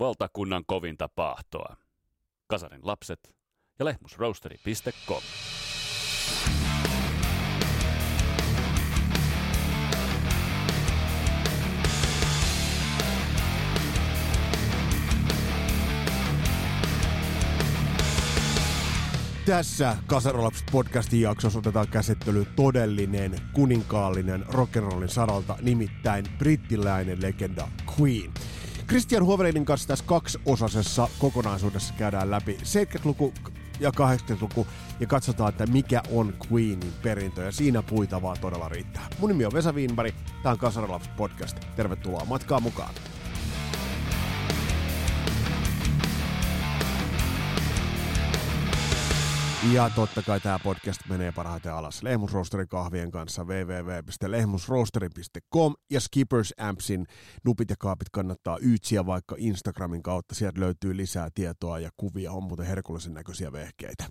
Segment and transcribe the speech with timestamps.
[0.00, 1.76] valtakunnan kovinta paahtoa.
[2.46, 3.34] Kasarin lapset
[3.78, 5.22] ja lehmusroasteri.com.
[19.46, 28.32] Tässä Kasarolapset podcastin jaksossa otetaan käsittely todellinen kuninkaallinen rock'n'rollin saralta, nimittäin brittiläinen legenda Queen.
[28.90, 33.32] Christian Huovelinin kanssa tässä kaksiosasessa kokonaisuudessa käydään läpi 70-luku
[33.80, 34.66] ja 80-luku
[35.00, 39.06] ja katsotaan, että mikä on Queenin perintö ja siinä puitavaa todella riittää.
[39.18, 41.56] Mun nimi on Vesa Wienberg, tää on Kasarolapset podcast.
[41.76, 42.94] Tervetuloa matkaan mukaan.
[49.68, 57.06] Ja totta kai tämä podcast menee parhaiten alas Lehmusroosterin kahvien kanssa www.lehmusroosteri.com ja Skippers Ampsin
[57.44, 60.34] nupit ja kaapit kannattaa ytsiä vaikka Instagramin kautta.
[60.34, 64.04] Sieltä löytyy lisää tietoa ja kuvia, on muuten herkullisen näköisiä vehkeitä.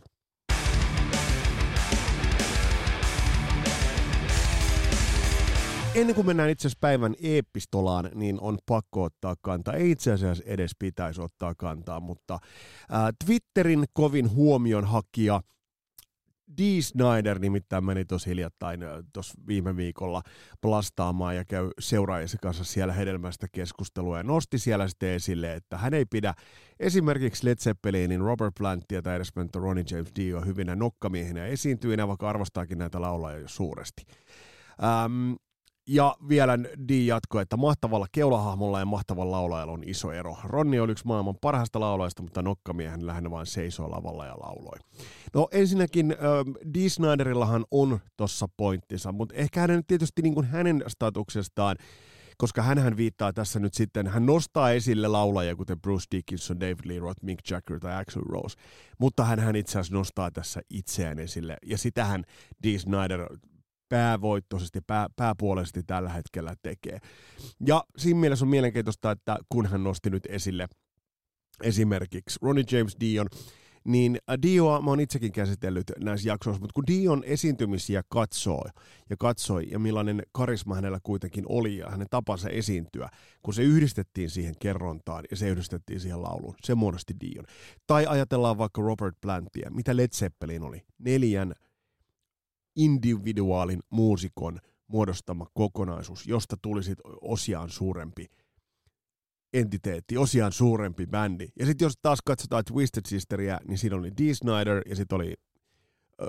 [5.96, 9.74] Ennen kuin mennään itse asiassa päivän eeppistolaan, niin on pakko ottaa kantaa.
[9.74, 15.42] Ei itse asiassa edes pitäisi ottaa kantaa, mutta äh, Twitterin kovin huomion hakija.
[16.82, 18.80] Snyder nimittäin meni tuossa hiljattain
[19.14, 20.22] tuossa viime viikolla
[20.62, 25.94] plastaamaan ja käy seuraajansa kanssa siellä hedelmästä keskustelua ja nosti siellä sitten esille, että hän
[25.94, 26.34] ei pidä
[26.80, 32.78] esimerkiksi Led Zeppelinin Robert Plantia tai edes Ronnie James Dio hyvinä nokkamiehinä esiintyinä, vaikka arvostaakin
[32.78, 34.06] näitä laulajia jo suuresti.
[34.84, 35.34] Ähm,
[35.92, 40.38] ja vielä D jatkoi, että mahtavalla keulahahmolla ja mahtavalla laulajalla on iso ero.
[40.44, 44.80] Ronni oli yksi maailman parhaista laulajista, mutta nokkamiehen lähinnä vain seisoi lavalla ja lauloi.
[45.34, 46.16] No ensinnäkin
[46.74, 46.90] D.
[46.90, 51.78] Snyderillahan on tossa pointtinsa, mutta ehkä hänen tietysti niin kuin hänen statuksestaan,
[52.38, 57.00] koska hän viittaa tässä nyt sitten, hän nostaa esille laulajia kuten Bruce Dickinson, David Lee
[57.00, 58.58] Roth, Mick Jagger tai Axl Rose,
[59.00, 62.24] mutta hän itse asiassa nostaa tässä itseään esille, ja sitähän
[62.64, 62.78] D.
[62.78, 63.28] Snyder
[63.90, 67.00] päävoittoisesti, pää, pääpuolisesti tällä hetkellä tekee.
[67.68, 70.68] Ja siinä mielessä on mielenkiintoista, että kun hän nosti nyt esille
[71.64, 73.28] esimerkiksi Ronnie James Dion,
[73.84, 78.66] niin Dioa mä oon itsekin käsitellyt näissä jaksoissa, mutta kun Dion esiintymisiä katsoo
[79.10, 83.10] ja katsoi ja millainen karisma hänellä kuitenkin oli ja hänen tapansa esiintyä,
[83.44, 87.46] kun se yhdistettiin siihen kerrontaan ja se yhdistettiin siihen lauluun, se muodosti Dion.
[87.88, 91.54] Tai ajatellaan vaikka Robert Plantia, mitä Led Zeppelin oli, neljän
[92.80, 98.26] individuaalin muusikon muodostama kokonaisuus, josta tulisi osiaan suurempi
[99.54, 101.48] entiteetti, osiaan suurempi bändi.
[101.60, 105.34] Ja sitten jos taas katsotaan Twisted Sisteria, niin siinä oli Dee Snyder ja sitten oli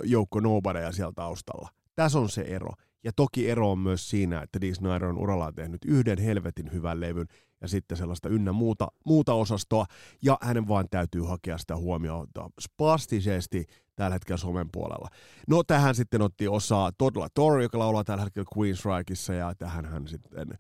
[0.03, 1.69] joukko Nobodyja siellä taustalla.
[1.95, 2.73] Tässä on se ero.
[3.05, 7.01] Ja toki ero on myös siinä, että Dee Snyder on urallaan tehnyt yhden helvetin hyvän
[7.01, 7.27] levyn
[7.61, 9.87] ja sitten sellaista ynnä muuta, muuta osastoa,
[10.23, 13.65] ja hänen vaan täytyy hakea sitä huomiota spastisesti
[14.01, 15.09] tällä hetkellä somen puolella.
[15.49, 20.09] No tähän sitten otti osaa Todla Tor, joka laulaa tällä hetkellä Queensrycheissa, ja tähän hän
[20.09, 20.59] sitten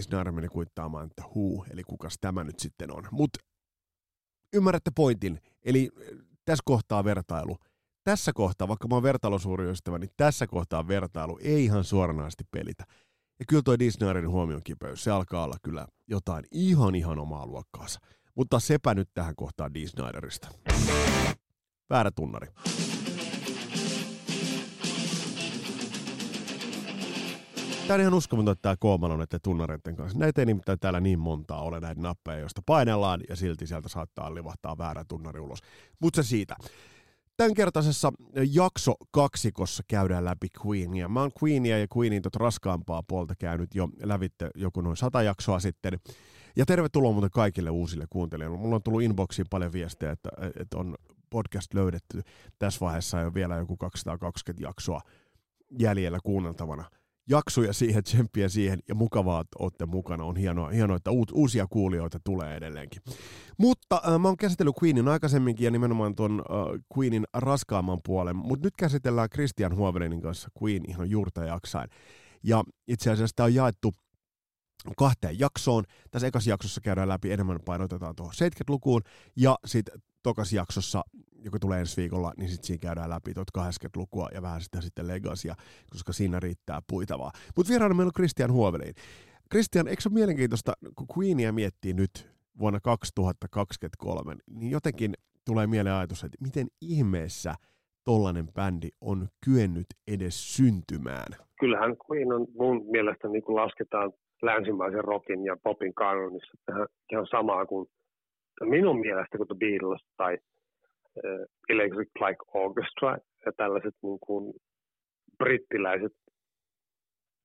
[0.00, 3.04] Snyder meni kuittaamaan, että huu, eli kukas tämä nyt sitten on.
[3.10, 3.38] Mutta
[4.52, 5.90] ymmärrätte pointin, eli
[6.44, 7.56] tässä kohtaa vertailu–
[8.04, 12.84] tässä kohtaa, vaikka mä oon vertailusuuri ystävä, niin tässä kohtaa vertailu ei ihan suoranaisesti pelitä.
[13.38, 18.00] Ja kyllä toi Disneyerin huomion kipeys, se alkaa olla kyllä jotain ihan ihan omaa luokkaansa.
[18.34, 20.48] Mutta sepä nyt tähän kohtaan Disneyerista.
[21.90, 22.46] Väärä tunnari.
[27.86, 30.18] Tämä on ihan uskomaton, että tämä Kooman on näiden tunnareiden kanssa.
[30.18, 34.34] Näitä ei nimittäin täällä niin montaa ole näitä nappeja, joista painellaan ja silti sieltä saattaa
[34.34, 35.58] livahtaa väärä tunnari ulos.
[36.00, 36.56] Mutta se siitä
[37.36, 38.12] tämänkertaisessa
[38.52, 41.08] jakso kaksikossa käydään läpi Queenia.
[41.08, 45.60] Mä oon Queenia ja Queenin tot raskaampaa puolta käynyt jo lävitte joku noin sata jaksoa
[45.60, 45.98] sitten.
[46.56, 48.58] Ja tervetuloa muuten kaikille uusille kuuntelijoille.
[48.58, 50.30] Mulla on tullut inboxiin paljon viestejä, että,
[50.60, 50.94] että on
[51.30, 52.22] podcast löydetty.
[52.58, 55.00] Tässä vaiheessa jo vielä joku 220 jaksoa
[55.78, 56.84] jäljellä kuunneltavana–
[57.30, 60.24] jaksoja siihen, tsemppiä siihen ja mukavaa, että olette mukana.
[60.24, 63.02] On hienoa, hienoa että uusia kuulijoita tulee edelleenkin.
[63.58, 68.66] Mutta äh, mä oon käsitellyt Queenin aikaisemminkin ja nimenomaan ton äh, Queenin raskaamman puolen, mutta
[68.66, 71.90] nyt käsitellään Christian Huovelinin kanssa Queen ihan juurta jaksain.
[72.42, 73.94] Ja itse asiassa tämä on jaettu
[74.96, 75.84] kahteen jaksoon.
[76.10, 79.02] Tässä ekassa jaksossa käydään läpi enemmän painotetaan tuohon 70-lukuun
[79.36, 81.02] ja sitten tokas jaksossa,
[81.44, 85.08] joka tulee ensi viikolla, niin sitten siinä käydään läpi tuot 80-lukua ja vähän sitä sitten
[85.08, 85.54] Legacia,
[85.90, 87.30] koska siinä riittää puitavaa.
[87.56, 88.94] Mutta vieraana meillä on Christian Huovelin.
[89.50, 95.14] Christian, eikö se ole mielenkiintoista, kun Queenia miettii nyt vuonna 2023, niin jotenkin
[95.44, 97.54] tulee mieleen ajatus, että miten ihmeessä
[98.04, 101.32] tollainen bändi on kyennyt edes syntymään?
[101.60, 107.26] Kyllähän Queen on mun mielestä niin kuin lasketaan länsimaisen rockin ja popin kanonissa tähän ihan
[107.30, 107.88] samaa kuin
[108.60, 110.38] minun mielestä, kun The Beatles tai
[111.68, 114.54] Electric Like Orchestra ja tällaiset niin kuin,
[115.38, 116.12] brittiläiset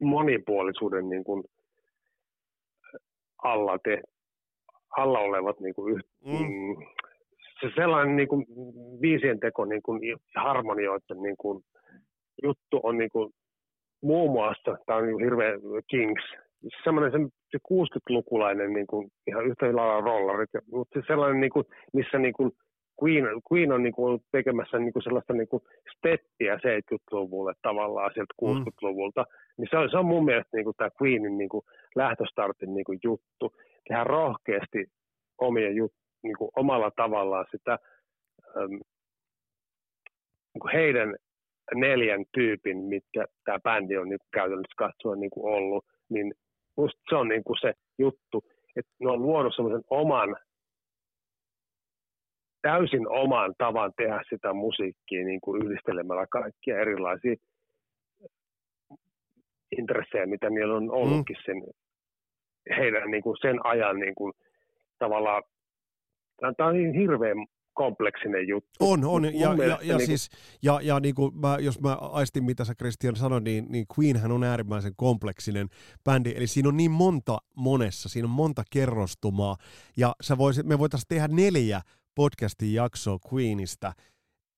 [0.01, 1.43] monipuolisuuden niin kuin,
[3.43, 4.01] alla, te,
[4.97, 6.31] alla olevat niin kuin, mm.
[6.31, 6.85] Mm,
[7.61, 8.45] se sellainen niin kuin,
[9.01, 9.99] viisien teko niin kuin,
[10.35, 11.63] harmonioiden niin kuin,
[12.43, 13.33] juttu on niin kuin,
[14.01, 15.53] muun muassa, tämä on niin hirveä
[15.87, 16.23] Kings,
[16.83, 17.17] semmoinen se,
[17.51, 22.33] se 60-lukulainen niin kuin, ihan yhtä lailla rollarit, mutta se sellainen, niin kuin, missä niin
[22.33, 22.51] kuin,
[23.03, 25.63] Queen, Queen on niin kuin, ollut tekemässä niin kuin sellaista niin kuin
[25.97, 29.27] steppiä 70-luvulle tavallaan sieltä 60-luvulta, mm.
[29.57, 31.63] niin se on, se on mun mielestä niin kuin, tämä Queenin niin kuin,
[31.95, 33.55] lähtöstartin niin kuin, juttu.
[33.87, 34.85] Tehdä rohkeasti
[35.37, 35.93] omia jut,
[36.23, 37.79] niin kuin, omalla tavallaan sitä
[38.57, 38.71] äm,
[40.53, 41.15] niin kuin heidän
[41.75, 46.33] neljän tyypin, mitkä tämä bändi on niin kuin, käytännössä katsoen niin kuin, ollut, niin
[46.77, 48.43] musta se on niin kuin, se juttu,
[48.75, 50.35] että ne on luonut semmoisen oman
[52.69, 57.35] täysin oman tavan tehdä sitä musiikkia niin kuin yhdistelemällä kaikkia erilaisia
[59.77, 61.63] intressejä, mitä niillä on ollutkin sen,
[62.77, 64.33] heidän niin kuin sen ajan niin kuin,
[64.99, 65.43] tavallaan,
[66.57, 67.37] tämä on niin hirveän
[67.73, 68.71] kompleksinen juttu.
[68.79, 69.23] On, on.
[69.25, 70.29] Ja, ja, ja, niin siis,
[70.63, 74.31] ja, ja niin kuin mä, jos mä aistin, mitä sä Christian sanoi, niin, niin Queenhän
[74.31, 75.67] on äärimmäisen kompleksinen
[76.03, 76.33] bändi.
[76.35, 79.55] Eli siinä on niin monta monessa, siinä on monta kerrostumaa.
[79.97, 81.81] Ja sä voisit, me voitaisiin tehdä neljä
[82.15, 83.91] podcastin jaksoa Queenista,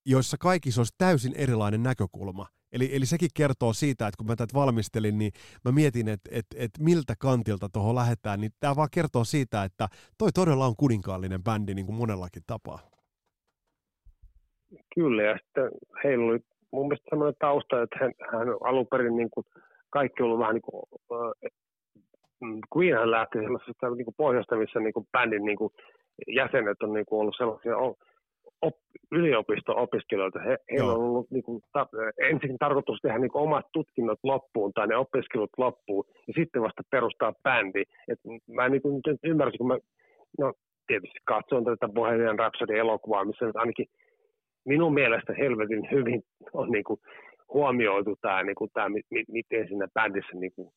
[0.06, 2.48] joissa kaikissa olisi täysin erilainen näkökulma.
[2.72, 5.32] Eli, eli sekin kertoo siitä, että kun mä tätä valmistelin, niin
[5.66, 9.88] mä mietin, että, että, että miltä kantilta tuohon lähdetään, niin tämä vaan kertoo siitä, että
[10.18, 12.80] toi todella on kuninkaallinen bändi niin kuin monellakin tapaa.
[14.96, 15.72] Kyllä, ja sitten
[16.04, 16.40] heillä oli
[16.72, 19.46] mun mielestä sellainen tausta, että hän, hän alun perin niin kuin,
[19.90, 21.52] kaikki ollut vähän niin kuin, äh,
[22.76, 25.74] Queenhän lähti sellaisesta niin kuin pohjoista, missä niin kuin bändin niin kuin,
[26.28, 27.78] jäsenet on niin kuin ollut sellaisia
[28.62, 28.76] op,
[29.12, 30.40] yliopisto-opiskelijoita.
[30.40, 31.88] He, heillä on ollut niin kuin, ta,
[32.22, 36.82] ensin tarkoitus tehdä niin kuin omat tutkinnot loppuun tai ne opiskelut loppuun ja sitten vasta
[36.92, 37.84] perustaa bändi.
[38.08, 39.78] Et mä niin kuin, nyt ymmärsin, kun mä
[40.40, 40.54] no,
[40.88, 43.86] tietysti katsoin tätä Bohemian Rhapsody-elokuvaa, missä nyt ainakin
[44.66, 46.22] minun mielestä helvetin hyvin
[46.54, 47.00] on niin kuin,
[47.54, 48.90] huomioitu tämä, niin kuin, tämä
[49.28, 50.70] miten siinä bändissä niin kuin,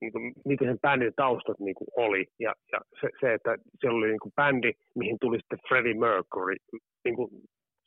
[0.00, 2.26] niin kuin, miten sen bändin taustat niin kuin oli.
[2.40, 6.56] Ja, ja se, se, että siellä oli niin kuin bändi, mihin tuli sitten Freddie Mercury
[7.04, 7.30] niin kuin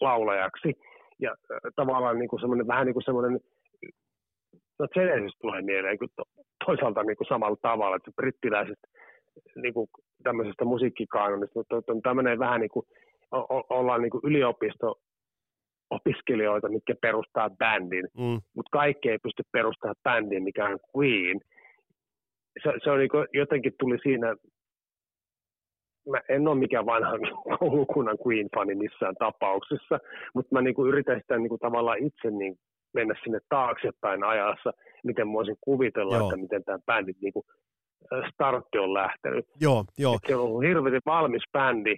[0.01, 0.73] laulajaksi.
[1.19, 3.39] Ja äh, tavallaan niin kuin semmoinen, vähän niin kuin semmoinen,
[4.79, 6.23] no Genesis tulee mieleen to,
[6.65, 8.79] toisaalta niin kuin samalla tavalla, että brittiläiset
[9.55, 9.87] niin kuin
[10.23, 12.85] tämmöisestä musiikkikaanonista, mutta tämmöinen vähän niin kuin,
[13.31, 14.95] o, ollaan niin kuin yliopisto
[15.89, 18.39] opiskelijoita, mitkä perustaa bändin, mm.
[18.55, 21.39] mutta kaikki ei pysty perustamaan bändin, mikä on Queen,
[22.63, 24.35] se, se on niin jotenkin tuli siinä,
[26.09, 27.19] mä en ole mikään vanhan
[27.59, 29.99] koulukunnan Queen-fani missään tapauksessa,
[30.35, 32.55] mutta mä niin kuin yritän sitä niin kuin tavallaan itse niin
[32.93, 34.71] mennä sinne taaksepäin ajassa,
[35.03, 36.27] miten mä voisin kuvitella, Joo.
[36.27, 37.45] että miten tämä bändi niin kuin
[38.33, 39.45] startti on lähtenyt.
[39.61, 40.17] Joo, jo.
[40.27, 41.95] se on ollut hirveän valmis bändi,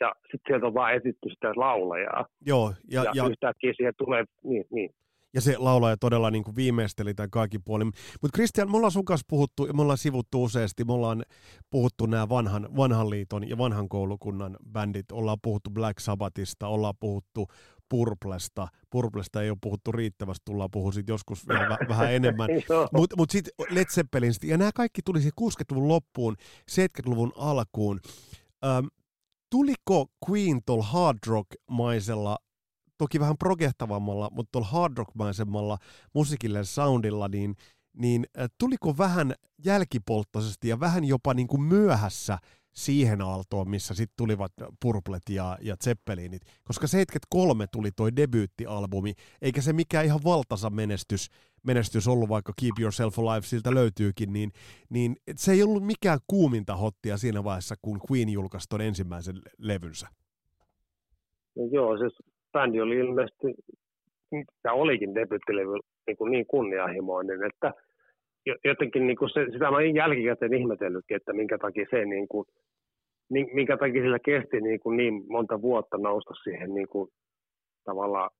[0.00, 2.26] ja sitten sieltä on vaan etitty sitä laulajaa.
[2.46, 4.90] Joo, ja, ja, ja yhtäkkiä siihen tulee, niin, niin
[5.34, 7.92] ja se laulaja todella niin kuin viimeisteli tämän kaikki puolin.
[8.22, 11.24] Mutta Kristian, me ollaan sun kanssa puhuttu, me ollaan sivuttu useasti, me ollaan
[11.70, 17.46] puhuttu nämä vanhan, vanhan liiton ja vanhan koulukunnan bändit, ollaan puhuttu Black Sabbathista, ollaan puhuttu
[17.88, 18.68] Purplesta.
[18.90, 22.48] Purplesta ei ole puhuttu riittävästi, tullaan puhua siitä joskus vielä v- vähän enemmän.
[22.92, 26.36] Mutta mut sitten Led Zeppelin, ja nämä kaikki tuli 60-luvun loppuun,
[26.70, 28.00] 70-luvun alkuun.
[28.64, 28.88] Öm,
[29.50, 32.38] tuliko Queen tuolla hard rock-maisella
[32.98, 35.78] toki vähän progehtavammalla, mutta tuolla hard rock-maisemmalla
[36.14, 37.54] musiikille soundilla, niin,
[37.96, 39.34] niin äh, tuliko vähän
[39.64, 42.38] jälkipolttoisesti ja vähän jopa niin kuin myöhässä
[42.74, 49.60] siihen aaltoon, missä sitten tulivat Purplet ja, ja Zeppelinit, koska 73 tuli toi debyyttialbumi, eikä
[49.60, 51.28] se mikään ihan valtasa menestys,
[51.62, 54.52] menestys ollut, vaikka Keep Yourself Alive siltä löytyykin, niin,
[54.90, 60.08] niin se ei ollut mikään kuuminta hottia siinä vaiheessa, kun Queen julkaisi ton ensimmäisen levynsä.
[61.56, 63.54] No joo, siis bändi oli ilmeisesti,
[64.64, 65.74] ja olikin debyttilevy
[66.06, 67.72] niin, kuin niin kunnianhimoinen, että
[68.64, 72.44] jotenkin niin kuin se, sitä mä jälkikäteen ihmetellytkin, että minkä takia se niin kuin,
[73.30, 77.08] minkä takia sillä kesti niin, kuin niin monta vuotta nousta siihen niin kuin,
[77.84, 78.30] tavallaan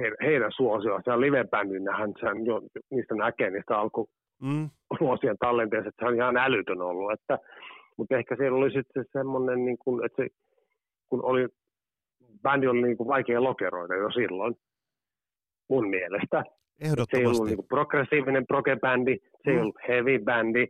[0.00, 1.02] he, heidän suosioon.
[1.04, 2.60] Se on live-bändinähän sehän jo,
[2.90, 4.08] niistä näkee niistä alku
[4.42, 4.70] mm.
[5.00, 7.12] vuosien tallenteessa, että se on ihan älytön ollut.
[7.12, 7.38] Että,
[7.96, 10.28] mutta ehkä siellä oli sitten semmoinen, niin kuin, että se,
[11.08, 11.48] kun oli
[12.42, 14.54] bändi oli niin kuin vaikea lokeroida jo silloin,
[15.68, 16.44] mun mielestä.
[16.80, 17.16] Ehdottomasti.
[17.16, 19.62] Se ei ollut niin kuin progressiivinen proge-bändi, se ei mm.
[19.62, 20.66] ollut heavy-bändi,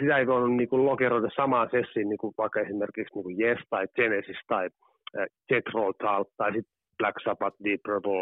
[0.00, 3.58] sitä ei voinut niin kuin lokeroida samaan sessiin, niin kuin vaikka esimerkiksi niin kuin Yes
[3.70, 4.68] tai Genesis tai
[5.50, 8.12] Jethro Tull tai sitten Black Sabbath, Deep Purple.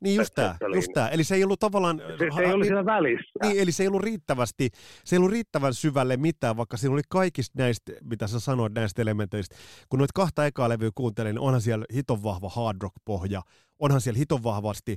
[0.00, 1.08] Niin just tämä, just tämä.
[1.08, 2.02] Eli se ei ollut tavallaan...
[2.18, 3.38] Se, se ei ollut siinä välissä.
[3.42, 4.68] Niin, eli se ei ollut riittävästi,
[5.04, 9.02] se ei ollut riittävän syvälle mitään, vaikka siinä oli kaikista näistä, mitä sä sanoit näistä
[9.02, 9.56] elementeistä.
[9.88, 13.42] Kun noita kahta ekaa levyä kuuntelin, niin onhan siellä hiton vahva hard rock pohja,
[13.78, 14.96] onhan siellä hiton vahvasti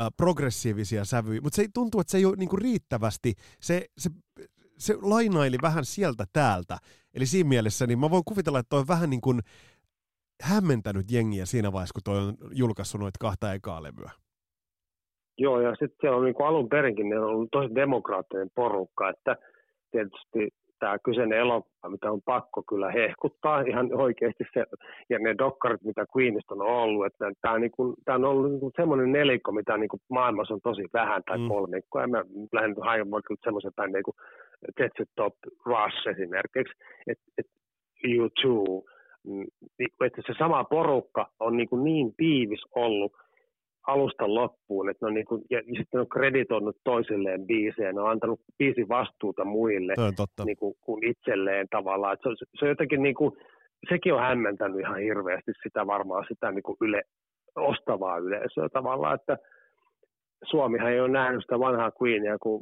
[0.00, 4.10] äh, progressiivisia sävyjä, mutta se ei tuntuu, että se ei ole niinku riittävästi, se, se,
[4.78, 6.78] se lainaili vähän sieltä täältä.
[7.14, 9.40] Eli siinä mielessä, niin mä voin kuvitella, että toi on vähän niin kuin,
[10.42, 14.10] hämmentänyt jengiä siinä vaiheessa, kun toi on julkaissut noita kahta ekaa levyä.
[15.38, 19.10] Joo, ja sitten se on niin kuin alun perinkin ne on ollut tosi demokraattinen porukka,
[19.10, 19.36] että
[19.90, 20.48] tietysti
[20.78, 24.64] tämä kyseinen elokuva, mitä on pakko kyllä hehkuttaa ihan oikeasti se,
[25.10, 28.72] ja ne dokkarit, mitä Queenista on ollut, että tämä, niin kuin, tämä on ollut niin
[28.76, 31.48] semmoinen nelikko, mitä niin kuin maailmassa on tosi vähän, tai mm.
[31.48, 34.14] kolmikko, ja mä lähden haen vaikka semmoisen päin niin kuin
[34.78, 35.34] Jet Top
[35.66, 36.74] Rush esimerkiksi,
[37.06, 37.46] että et
[38.06, 38.93] U2, Mm,
[40.06, 43.12] että se sama porukka on niin, kuin niin tiivis ollut
[43.86, 48.10] alusta loppuun, että ne on niin kuin, ja sitten on kreditoinut toisilleen biisejä, ne on
[48.10, 49.94] antanut biisin vastuuta muille
[50.44, 52.14] niin kuin, kuin itselleen tavallaan.
[52.14, 53.32] Että se, se on jotenkin niin kuin,
[53.88, 57.02] sekin on hämmentänyt ihan hirveästi sitä varmaan sitä niin kuin yle,
[57.56, 59.38] ostavaa yleisöä tavallaan, että
[60.44, 62.60] Suomihan ei ole nähnyt sitä vanhaa Queenia, kun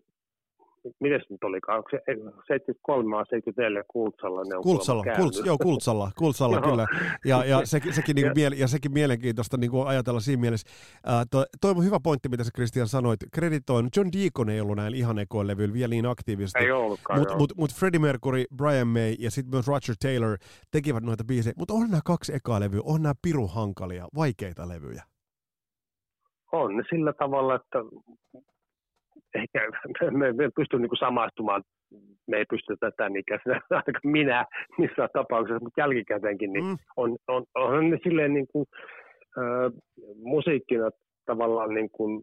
[1.01, 5.59] miten se nyt olikaan, onko se 73 vai 74 Kultsalla ne on Kultsalla, Kults, joo,
[5.59, 6.87] Kultsalla, Kultsalla kyllä.
[7.25, 10.69] Ja, ja, se, sekin, niin kuin, ja sekin mielenkiintoista niin kuin ajatella siinä mielessä.
[11.09, 13.21] Äh, toi, toi on hyvä pointti, mitä sä Christian sanoit.
[13.33, 16.59] Kreditoin, John Deacon ei ollut näillä ihan ekoilla levyillä vielä niin aktiivisesti.
[16.59, 20.39] Ei ollutkaan, Mutta mut, mut Freddie Mercury, Brian May ja sitten myös Roger Taylor
[20.71, 21.55] tekivät noita biisejä.
[21.57, 25.03] Mutta on nämä kaksi ekaa levyä, on nämä piru hankalia, vaikeita levyjä.
[26.53, 27.79] On ne sillä tavalla, että
[29.35, 29.69] ehkä
[30.19, 31.63] me, me pysty niin samaistumaan,
[32.27, 34.47] me ei pysty tätä ikäisenä, ainakaan minä
[34.79, 36.77] missään tapauksessa, mutta jälkikäteenkin niin mm.
[36.97, 38.67] on, on, on ne silleen niin kuin,
[39.39, 39.73] äh,
[40.17, 40.91] musiikkina
[41.27, 42.23] tavallaan niin kuin,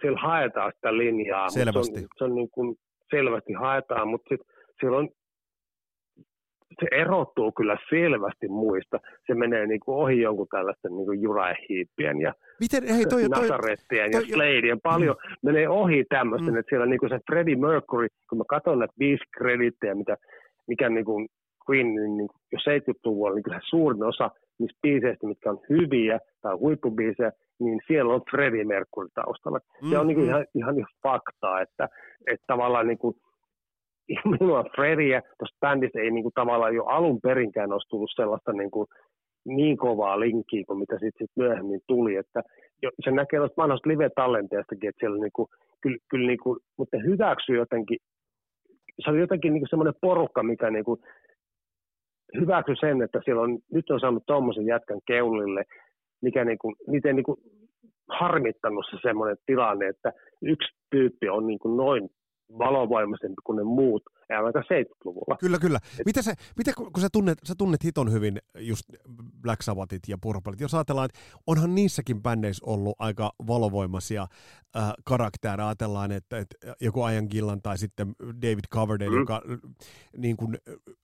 [0.00, 1.48] siellä haetaan sitä linjaa.
[1.48, 2.00] Selvästi.
[2.00, 2.76] Se on, se on niin kuin,
[3.10, 4.46] selvästi haetaan, mutta sitten
[4.80, 5.08] siellä on
[6.80, 9.00] se erottuu kyllä selvästi muista.
[9.26, 14.20] Se menee niin kuin ohi jonkun tällaisten niin juraehiippien ja Miten, hei, toi, Nazarettien toi,
[14.20, 14.80] ja Sladeen.
[14.82, 15.36] Paljon mm.
[15.42, 16.58] menee ohi tämmöisten, mm.
[16.58, 20.16] että siellä niin kuin se Freddie Mercury, kun mä katson näitä biisikredittejä, mitä,
[20.66, 21.28] mikä niin kuin
[21.70, 26.54] Queen niin kuin jo 70-luvulla, niin kyllä suurin osa niistä biiseistä, mitkä on hyviä tai
[26.54, 29.58] huippubiisejä, niin siellä on Freddie Mercury taustalla.
[29.82, 29.90] Mm.
[29.90, 30.30] Se on niin kuin mm.
[30.30, 31.88] ihan, ihan, ihan faktaa, että,
[32.26, 33.14] että tavallaan niin kuin,
[34.24, 38.70] minua Fredia tuosta bändistä ei niin kuin tavallaan jo alun perinkään olisi tullut sellaista niin,
[38.70, 38.86] kuin,
[39.44, 42.16] niin kovaa linkkiä kuin mitä sitten sit myöhemmin tuli.
[42.16, 42.42] Että
[42.82, 45.48] jo, se näkee noista vanhoista live-tallenteistakin, että siellä niin kuin,
[45.80, 47.98] kyllä, kyllä niin kuin, mutta hyväksyy jotenkin,
[49.04, 51.00] se oli jotenkin niin semmoinen porukka, mikä niin kuin,
[52.40, 55.64] hyväksy sen, että siellä on, nyt on saanut tuommoisen jätkän keulille,
[56.22, 57.40] mikä niin kuin, miten niin kuin
[58.08, 62.08] harmittanut se semmoinen tilanne, että yksi tyyppi on niin kuin noin
[62.58, 65.36] valovoimaisempi kuin ne muut, ainakaan 70-luvulla.
[65.40, 65.78] Kyllä, kyllä.
[66.06, 68.84] Mitä se, mitä, kun sä tunnet, sä tunnet hiton hyvin just
[69.42, 74.26] Black Sabbathit ja Purplet, jos ajatellaan, että onhan niissäkin bändeissä ollut aika valovoimaisia
[74.76, 79.18] äh, karaktereja, ajatellaan, että, että joku Ian Gillan tai sitten David Coverdale, mm.
[79.18, 79.42] joka
[80.16, 80.58] niin kuin,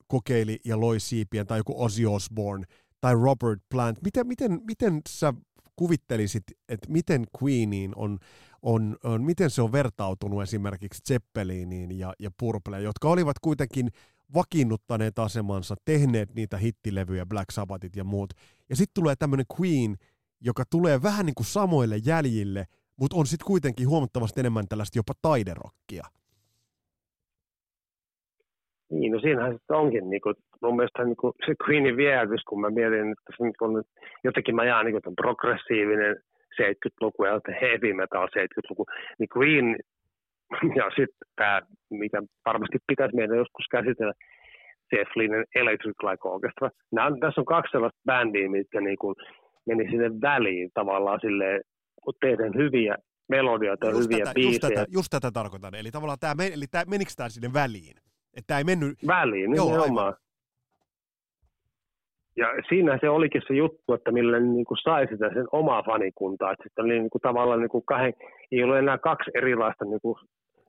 [0.06, 2.66] kokeili ja loi siipien, tai joku Ozzy Osbourne,
[3.00, 4.02] tai Robert Plant.
[4.02, 5.34] Miten, miten, miten sä
[5.76, 8.18] kuvittelisit, että miten Queeniin on
[8.62, 13.88] on, on, miten se on vertautunut esimerkiksi Zeppeliniin ja, ja Purpleen, jotka olivat kuitenkin
[14.34, 18.30] vakiinnuttaneet asemansa, tehneet niitä hittilevyjä, Black Sabbathit ja muut.
[18.70, 19.96] Ja sitten tulee tämmöinen Queen,
[20.40, 22.64] joka tulee vähän niin kuin samoille jäljille,
[23.00, 26.04] mutta on sitten kuitenkin huomattavasti enemmän tällaista jopa taiderokkia.
[28.90, 32.60] Niin, no siinähän sitten onkin niin kuin, mun mielestä niin kuin se Queenin viehätys, kun
[32.60, 33.84] mä mietin, että se on
[34.24, 36.16] jotenkin mä jaan niin kuin progressiivinen
[36.62, 38.84] 70-luku ja heavy metal 70-luku,
[39.18, 39.76] niin Queen
[40.80, 44.12] ja sitten tämä, mikä varmasti pitäisi meidän joskus käsitellä,
[44.92, 46.70] Jeff Lynnen Electric Light Orchestra.
[46.92, 49.14] Nämä, tässä on kaksi sellaista bändiä, mitkä niin kuin
[49.66, 51.60] meni sinne väliin tavallaan silleen,
[52.20, 52.94] tehdään hyviä
[53.28, 54.52] melodioita ja hyviä tätä, biisejä.
[54.52, 55.74] Just tätä, just tätä tarkoitan.
[55.74, 57.96] Eli tavallaan tämä, eli tämä, menikö tämä sinne väliin?
[58.36, 58.98] Että tämä ei mennyt...
[59.06, 60.14] Väliin, Joo, nimenomaan.
[62.38, 66.52] Ja siinä se olikin se juttu, että millä niin kuin sai sitä sen omaa fanikuntaa.
[66.52, 68.14] Että sitten oli niin kuin tavallaan niin kuin kahden,
[68.52, 70.16] ei ole enää kaksi erilaista niin kuin,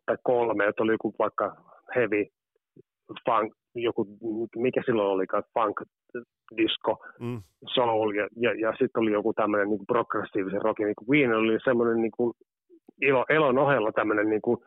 [0.06, 1.56] tai kolme, että oli joku vaikka
[1.96, 2.26] heavy,
[3.26, 4.08] funk, joku,
[4.56, 5.82] mikä silloin oli, funk,
[6.58, 7.42] disco, mm.
[7.74, 10.86] soul ja, ja, ja sitten oli joku tämmöinen niin progressiivisen rockin.
[10.86, 12.34] Niin kuin Queen oli semmoinen niin kuin,
[13.02, 14.58] ilo, elon ohella tämmöinen niin kuin,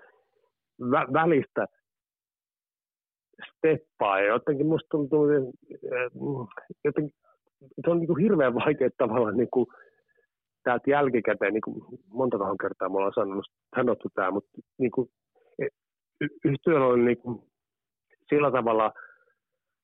[0.90, 1.66] vä, välistä
[3.56, 5.50] steppaa ja jotenkin musta tuntuu, että
[6.84, 7.14] jotenkin,
[7.84, 9.66] se on niin kuin hirveän vaikea tavalla niin kuin,
[10.62, 13.46] täältä jälkikäteen, niin kuin monta kertaa me ollaan sanonut,
[13.76, 15.08] sanottu tämä, mutta niin kuin,
[16.44, 17.42] yhtiöllä on niin kuin,
[18.28, 18.92] sillä tavalla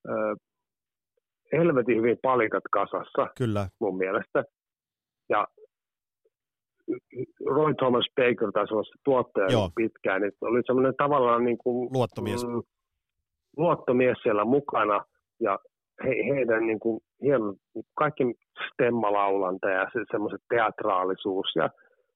[0.09, 0.37] ö,
[1.52, 3.69] helvetin hyvin palikat kasassa Kyllä.
[3.81, 4.45] mun mielestä.
[5.28, 5.47] Ja
[7.47, 9.71] Roy Thomas Baker taisi olla se tuottaja Joo.
[9.76, 12.47] pitkään, niin oli semmoinen tavallaan niin kuin, luottomies.
[12.47, 12.62] Mm,
[13.58, 15.04] luottomies siellä mukana
[15.40, 15.58] ja
[16.04, 17.54] he, heidän niin kuin, hieno,
[17.94, 18.24] kaikki
[18.72, 21.70] stemmalaulanta ja se, semmoiset teatraalisuus ja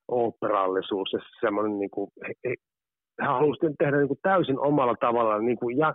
[0.08, 2.54] operallisuus ja semmoinen niin kuin, he, he,
[3.20, 5.94] hän halusi tehdä niin kuin täysin omalla tavallaan niin kuin, ja,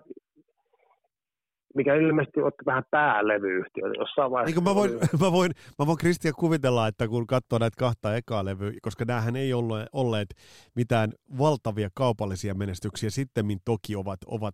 [1.76, 4.62] mikä ilmeisesti otti vähän päälevyyhtiö jossain vaiheessa.
[4.62, 8.46] Niin mä voin, mä voin, mä voin Kristian kuvitella, että kun katsoo näitä kahta ekaa
[8.46, 10.30] levyä, koska näähän ei ole olleet
[10.76, 14.54] mitään valtavia kaupallisia menestyksiä, sitten toki ovat, ovat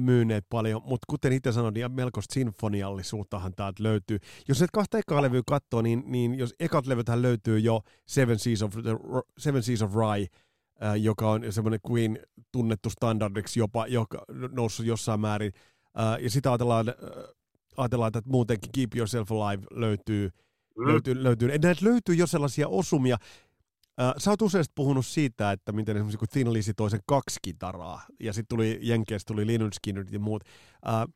[0.00, 4.18] myyneet paljon, mutta kuten itse sanoin, niin melkoista sinfoniallisuuttahan täältä löytyy.
[4.48, 8.62] Jos et kahta ekaa levyä katsoo, niin, niin jos ekat levythän löytyy jo Seven Seas
[8.62, 8.74] of,
[9.38, 10.26] Seven Seas of Rye,
[10.82, 12.18] äh, joka on semmoinen Queen
[12.52, 15.52] tunnettu standardiksi jopa, joka noussut jossain määrin
[15.98, 17.34] Uh, ja sitä ajatellaan, uh,
[17.76, 20.30] ajatellaan, että muutenkin Keep Yourself Alive löytyy,
[20.78, 20.86] mm.
[20.86, 21.48] löytyy, löytyy.
[21.48, 23.16] Näitä löytyy jo sellaisia osumia.
[24.00, 28.00] Uh, sä oot usein puhunut siitä, että miten esimerkiksi kun Thin Lizzy toisen kaksi kitaraa,
[28.20, 30.44] ja sitten tuli Jenkeistä, tuli Linus Skinner ja muut.
[30.86, 31.14] Uh,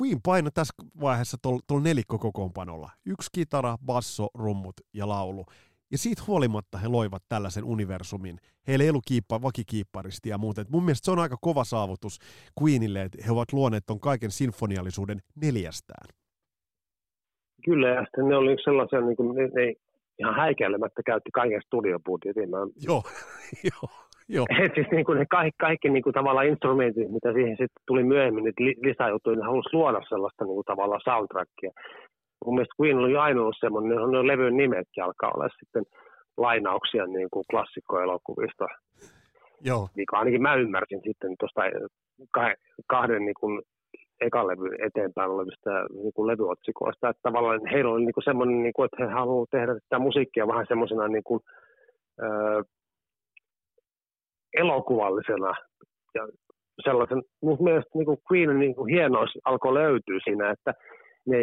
[0.00, 2.90] Queen paino tässä vaiheessa tuolla nelikko kokoonpanolla.
[3.06, 5.44] Yksi kitara, basso, rummut ja laulu.
[5.90, 8.38] Ja siitä huolimatta he loivat tällaisen universumin.
[8.66, 9.40] Heillä ei ollut kiippa,
[10.24, 10.64] ja muuta.
[10.68, 12.18] mun mielestä se on aika kova saavutus
[12.62, 16.08] Queenille, että he ovat luoneet ton kaiken sinfoniallisuuden neljästään.
[17.64, 19.74] Kyllä, ja sitten ne oli sellaisia, niin kuin, ne, ne
[20.20, 22.50] ihan häikäilemättä käytti kaiken studiobudjetin.
[22.88, 23.02] Joo,
[23.70, 23.90] joo.
[24.36, 24.46] Joo.
[24.64, 28.02] Et siis niin kuin ne kaikki, kaikki niin kuin tavallaan instrumentit, mitä siihen sitten tuli
[28.02, 31.70] myöhemmin, niitä lisäjuttuja, ne halusi luoda sellaista niin kuin tavallaan soundtrackia
[32.44, 35.84] mun mielestä Queen oli aina ollut semmoinen, ne on levyn nimetkin alkaa olla sitten
[36.36, 38.66] lainauksia niin kuin klassikkoelokuvista.
[39.60, 39.88] Joo.
[39.96, 41.60] Niin ainakin mä ymmärsin sitten tuosta
[42.86, 43.62] kahden niin kuin
[44.20, 45.70] ekan levy eteenpäin olevista
[46.02, 49.50] niin kuin levyotsikoista, että tavallaan heillä oli niin kuin semmoinen, niin kuin, että he haluavat
[49.50, 51.40] tehdä tätä musiikkia vähän semmoisena niin kuin,
[52.22, 52.62] öö,
[54.54, 55.54] elokuvallisena
[56.14, 56.28] ja
[56.84, 60.74] sellaisen, mun mielestä niin kuin Queenin niin kuin hienous alkoi löytyä siinä, että
[61.26, 61.38] ne,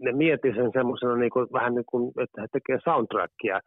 [0.00, 3.60] ne mieti sen semmoisena niin kuin, vähän niin kuin, että he tekee soundtrackia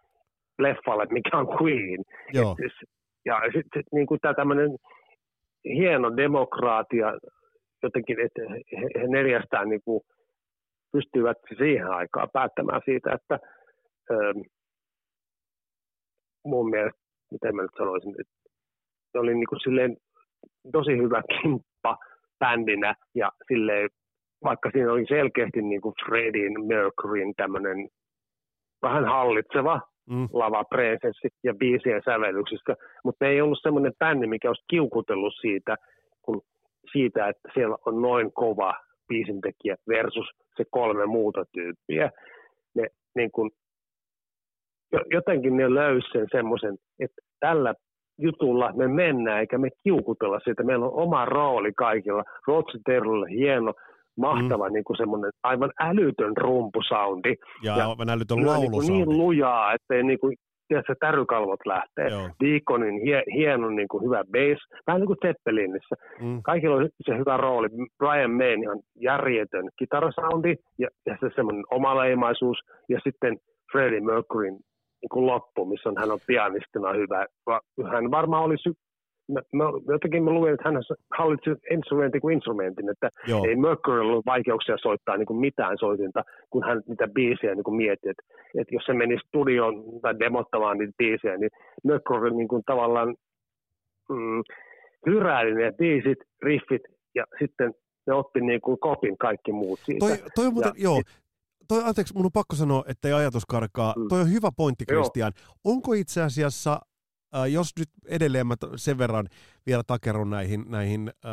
[0.60, 2.03] leffalle, mikä on Queen.
[2.33, 2.55] Joo.
[2.65, 2.89] Et,
[3.25, 4.71] ja sitten sit, niin kuin tämä tämmöinen
[5.65, 7.13] hieno demokraatia
[7.84, 10.02] jotenkin, että he, he neljästään niin kuin
[10.92, 13.40] pystyvät siihen aikaan päättämään siitä, että
[14.12, 14.40] ähm,
[16.46, 17.00] mun mielestä,
[17.32, 18.34] miten mä nyt sanoisin, että
[19.12, 19.98] se oli niin kuin silleen
[20.72, 21.98] tosi hyvä kimppa
[22.40, 23.90] bändinä ja silleen
[24.44, 27.90] vaikka siinä oli selkeästi niin kuin Fredin Mercuryn tämmöinen
[28.82, 30.28] vähän hallitseva mm.
[30.34, 35.76] lava presenssi ja biisien sävellyksistä, mutta ei ollut semmoinen bändi, mikä olisi kiukutellut siitä,
[36.22, 36.42] kun
[36.91, 38.73] siitä, että siellä on noin kova
[39.08, 42.12] biisintekijä versus se kolme muuta tyyppiä.
[42.76, 43.52] Ne, niin kuin,
[45.12, 47.73] jotenkin ne löysi sen semmoisen, että tällä
[48.19, 50.63] jutulla me mennään eikä me kiukutella siitä.
[50.63, 52.23] Meillä on oma rooli kaikilla.
[52.47, 52.78] Rotsi
[53.30, 53.73] hieno
[54.17, 54.73] mahtava mm.
[54.73, 57.36] niin kuin semmoinen aivan älytön rumpusoundi.
[57.63, 58.91] Ja, ja aivan älytön laulusoundi.
[58.91, 60.36] Niin, niin lujaa, ettei niin kuin,
[60.67, 62.10] tiedätkö, tärykalvot lähtee.
[62.43, 65.95] Deaconin hie, hieno niin kuin hyvä bass, vähän niin kuin Zeppelinissä.
[66.21, 66.41] Mm.
[66.43, 67.67] Kaikilla on se hyvä rooli.
[67.97, 72.58] Brian May on järjetön kitarasoundi ja, ja se semmoinen omaleimaisuus.
[72.89, 73.38] Ja sitten
[73.71, 74.53] Freddie Mercuryn
[75.01, 77.25] niin kuin loppu, missä on, hän on pianistina hyvä.
[77.91, 78.56] Hän varmaan oli
[79.34, 80.84] mä, mä, jotenkin mä luin, että hän
[81.18, 83.46] hallitsi instrumentin kuin instrumentin, että Joo.
[83.46, 87.78] ei Mercury ollut vaikeuksia soittaa niin kuin mitään soitinta, kun hän niitä biisejä niin kuin
[87.78, 88.24] mietti, että,
[88.60, 91.50] että jos se meni studioon tai demottamaan niitä biisejä, niin
[91.84, 93.16] Mercury niin kuin tavallaan
[94.10, 94.42] mm,
[95.06, 96.82] hyräili ne biisit, riffit
[97.16, 97.74] ja sitten
[98.08, 100.06] ne otti niin kuin kopin kaikki muut siitä.
[100.06, 101.02] Toi, toi on muuten, ja, joo,
[101.68, 103.94] toi, anteeksi, mun on pakko sanoa, että ei ajatus karkaa.
[103.98, 104.08] Mm.
[104.08, 105.34] Toi on hyvä pointti, Kristian.
[105.63, 106.80] Onko itse asiassa
[107.36, 109.30] Äh, jos nyt edelleen mä sen verran
[109.66, 111.32] vielä takerun näihin, näihin äh,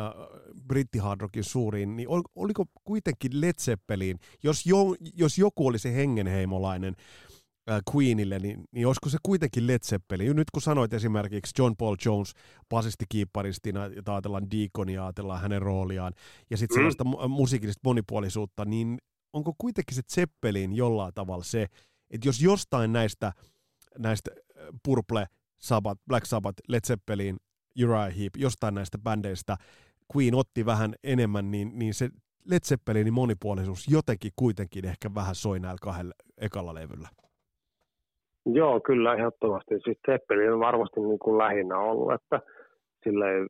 [0.67, 4.77] brittihardrockin suuriin, niin ol, oliko kuitenkin Led Zeppelin, jos, jo,
[5.15, 6.95] jos joku oli se hengenheimolainen
[7.69, 10.35] äh, Queenille, niin, niin olisiko se kuitenkin Led Zeppelin?
[10.35, 12.33] Nyt kun sanoit esimerkiksi John Paul Jones
[12.69, 16.13] basistikiipparistina, ja ajatellaan Deaconia, ajatellaan hänen rooliaan,
[16.49, 16.79] ja sitten mm.
[16.79, 18.97] sellaista musiikillista monipuolisuutta, niin
[19.33, 21.67] onko kuitenkin se Zeppelin jollain tavalla se,
[22.09, 23.33] että jos jostain näistä,
[23.97, 25.27] näistä äh, Purple
[25.69, 27.37] Sabbath, Black Sabbath, Led Zeppelin,
[27.83, 29.55] Uriah Heep, jostain näistä bändeistä
[30.15, 32.09] Queen otti vähän enemmän, niin, niin se
[32.51, 37.09] Led Zeppelinin monipuolisuus jotenkin kuitenkin ehkä vähän soi näillä kahdella ekalla levyllä.
[38.45, 39.75] Joo, kyllä ehdottomasti.
[39.83, 42.39] Siis Zeppelin on varmasti niin kuin lähinnä ollut, että
[43.03, 43.47] silleen,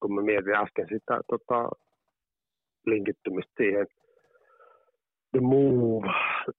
[0.00, 1.68] kun mä mietin äsken sitä tota,
[2.86, 3.86] linkittymistä siihen
[5.30, 6.06] The Move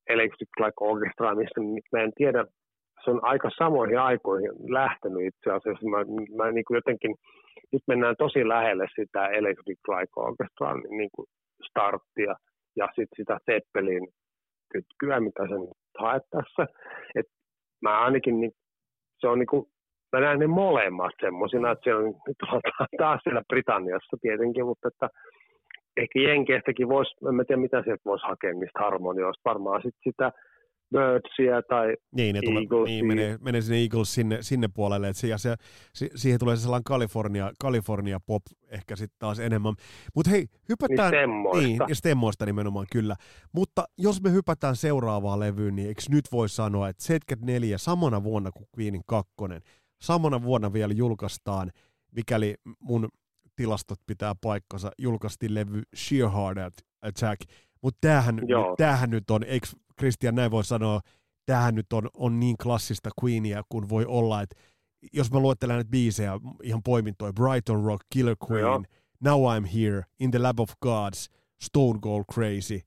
[0.07, 2.45] Electric Like Orchestra, missä mä en tiedä,
[3.03, 5.89] se on aika samoihin aikoihin lähtenyt itse asiassa.
[5.89, 5.97] Mä,
[6.37, 7.15] mä niin kuin jotenkin,
[7.71, 11.27] nyt mennään tosi lähelle sitä Electric Like Orchestra niin kuin
[11.69, 12.35] starttia
[12.75, 14.07] ja sitten sitä Zeppelin
[14.71, 15.67] kytkyä, mitä sen
[15.99, 16.73] haet tässä.
[17.15, 17.25] Et
[17.81, 18.51] mä ainakin, niin,
[19.19, 19.65] se on niin kuin,
[20.11, 22.13] mä näen ne molemmat semmoisina, että siellä on
[22.97, 25.09] taas siellä Britanniassa tietenkin, mutta että
[25.97, 30.31] ehkä Jenkeistäkin voisi, en mä tiedä mitä sieltä voisi hakea niistä harmonioista, varmaan sitten sitä
[30.91, 35.27] Birdsia tai niin, ne tulee, niin, menee, menee sinne Eagles sinne, sinne puolelle, että se,
[35.27, 35.55] ja se,
[35.93, 39.73] siihen tulee se sellainen California, California pop ehkä sitten taas enemmän.
[40.15, 41.11] Mutta hei, hypätään...
[41.11, 41.67] Niin stemmoista.
[41.67, 43.15] Niin, ja stemmoista nimenomaan, kyllä.
[43.53, 48.51] Mutta jos me hypätään seuraavaan levyyn, niin eikö nyt voi sanoa, että 74 samana vuonna
[48.51, 49.61] kuin Queenin kakkonen,
[50.01, 51.71] samana vuonna vielä julkaistaan,
[52.11, 53.09] mikäli mun
[53.55, 57.41] tilastot pitää paikkansa, julkaistiin levy Sheer Heart Attack,
[57.81, 58.39] mutta tämähän,
[58.77, 59.67] tämähän nyt on, eikö
[59.99, 60.99] Christian näin voi sanoa,
[61.45, 64.55] tämähän nyt on, on niin klassista Queenia kuin voi olla, että
[65.13, 66.31] jos mä luettelen näitä biisejä,
[66.63, 68.83] ihan poimintoja, Brighton Rock, Killer Queen, no
[69.23, 71.29] Now I'm Here, In the Lab of Gods,
[71.61, 72.79] Stone Cold Crazy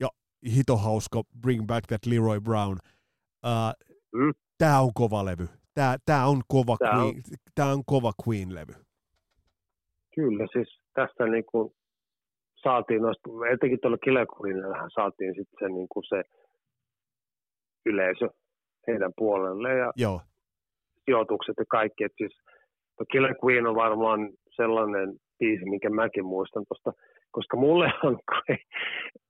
[0.00, 0.08] ja
[0.54, 2.78] hito hauska Bring Back That Leroy Brown.
[3.44, 4.32] Uh, mm.
[4.58, 5.48] Tämä on kova levy.
[5.74, 7.22] Tämä, tämä, on kova tämä, Queen, on...
[7.54, 8.74] tämä on kova Queen-levy.
[10.14, 11.74] Kyllä, siis tässä niin kuin
[12.64, 16.22] saatiin noista, etenkin tuolla Kilekurinillähän saatiin sitten se, niin kuin se
[17.86, 18.28] yleisö
[18.86, 20.20] heidän puolelle ja Joo.
[21.04, 22.04] sijoitukset ja kaikki.
[22.04, 22.38] Et siis
[23.12, 26.92] Killer Queen on varmaan sellainen biisi, minkä mäkin muistan tuosta,
[27.30, 28.18] koska mulle on,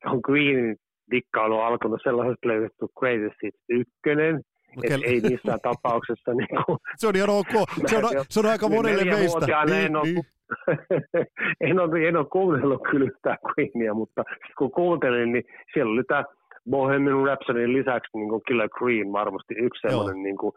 [0.05, 0.77] on Queenin
[1.11, 3.93] dikkailu alkanut sellaisesta löydetty Greatest Hits 1,
[4.79, 4.97] Okay.
[4.97, 6.35] Et ei missään tapauksessa.
[6.35, 7.53] Niin kuin, se on ihan ok.
[7.87, 9.47] Se on, se on aika monelle meistä.
[9.67, 10.23] Niin, en, ole, niin.
[11.69, 14.23] en, ole, en ole kuunnellut kyllä yhtään Queenia, mutta
[14.59, 16.25] kun kuuntelin, niin siellä oli tämä
[16.71, 20.53] Bohemian Rhapsodyn lisäksi niin kuin Killer Queen varmasti yksi sellainen niin kuin,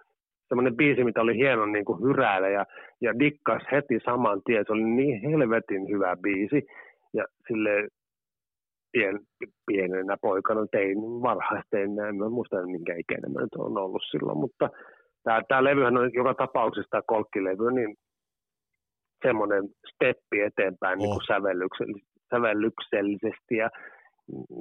[0.47, 2.65] semmoinen biisi, mitä oli hieno niin kuin hyräillä ja,
[3.01, 4.63] ja dikkas heti saman tien.
[4.67, 6.67] Se oli niin helvetin hyvä biisi.
[7.13, 7.87] Ja sille
[8.95, 9.19] pien,
[9.65, 14.69] pienenä poikana tein varhaistein, en mä muista minkä ikäinen mä nyt on ollut silloin, mutta
[15.23, 17.95] tämä, tämä levyhän on joka tapauksessa tämä kolkkilevy, niin
[19.25, 21.05] semmoinen steppi eteenpäin oh.
[21.05, 23.69] niin sävellyksellisesti, sävellyksellisesti ja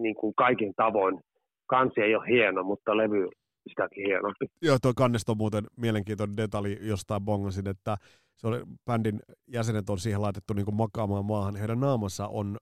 [0.02, 1.20] niin kuin kaikin tavoin.
[1.66, 3.28] Kansi ei ole hieno, mutta levy
[3.68, 4.46] sitäkin hienompi.
[4.62, 7.96] Joo, tuo kannesta on muuten mielenkiintoinen detalji jostain bongasin, että
[8.36, 11.56] se oli, bändin jäsenet on siihen laitettu niin kuin makaamaan maahan.
[11.56, 12.56] Heidän naamassa on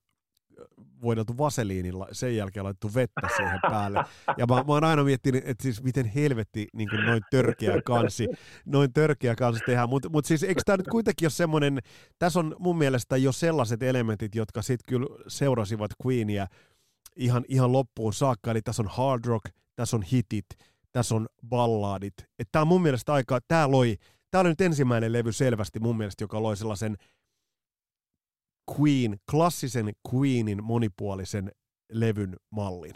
[1.02, 4.04] voideltu vaseliinilla, sen jälkeen laitettu vettä siihen päälle.
[4.36, 8.28] Ja mä, mä oon aina miettinyt, että siis miten helvetti niin kuin noin törkeä kansi,
[8.66, 9.88] noin törkeä kansi tehdään.
[9.88, 11.78] Mutta mut siis eikö tämä nyt kuitenkin ole semmoinen,
[12.18, 16.46] tässä on mun mielestä jo sellaiset elementit, jotka sitten kyllä seurasivat Queenia
[17.16, 18.50] ihan, ihan loppuun saakka.
[18.50, 19.44] Eli tässä on hard rock,
[19.76, 20.46] tässä on hitit,
[20.92, 22.14] tässä on balladit.
[22.52, 23.96] Tämä on mun mielestä aika, tämä loi,
[24.30, 26.96] tämä oli nyt ensimmäinen levy selvästi mun mielestä, joka loi sellaisen–
[28.80, 31.50] Queen, klassisen Queenin monipuolisen
[31.92, 32.94] levyn mallin?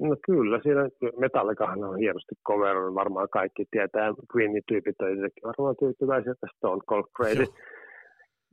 [0.00, 4.14] No kyllä, siinä Metallikahan on hienosti coveroinut, varmaan kaikki tietää.
[4.36, 5.08] Queenin tyypit on
[5.42, 7.46] varmaan tyytyväisiä tästä Stone Cold Crazy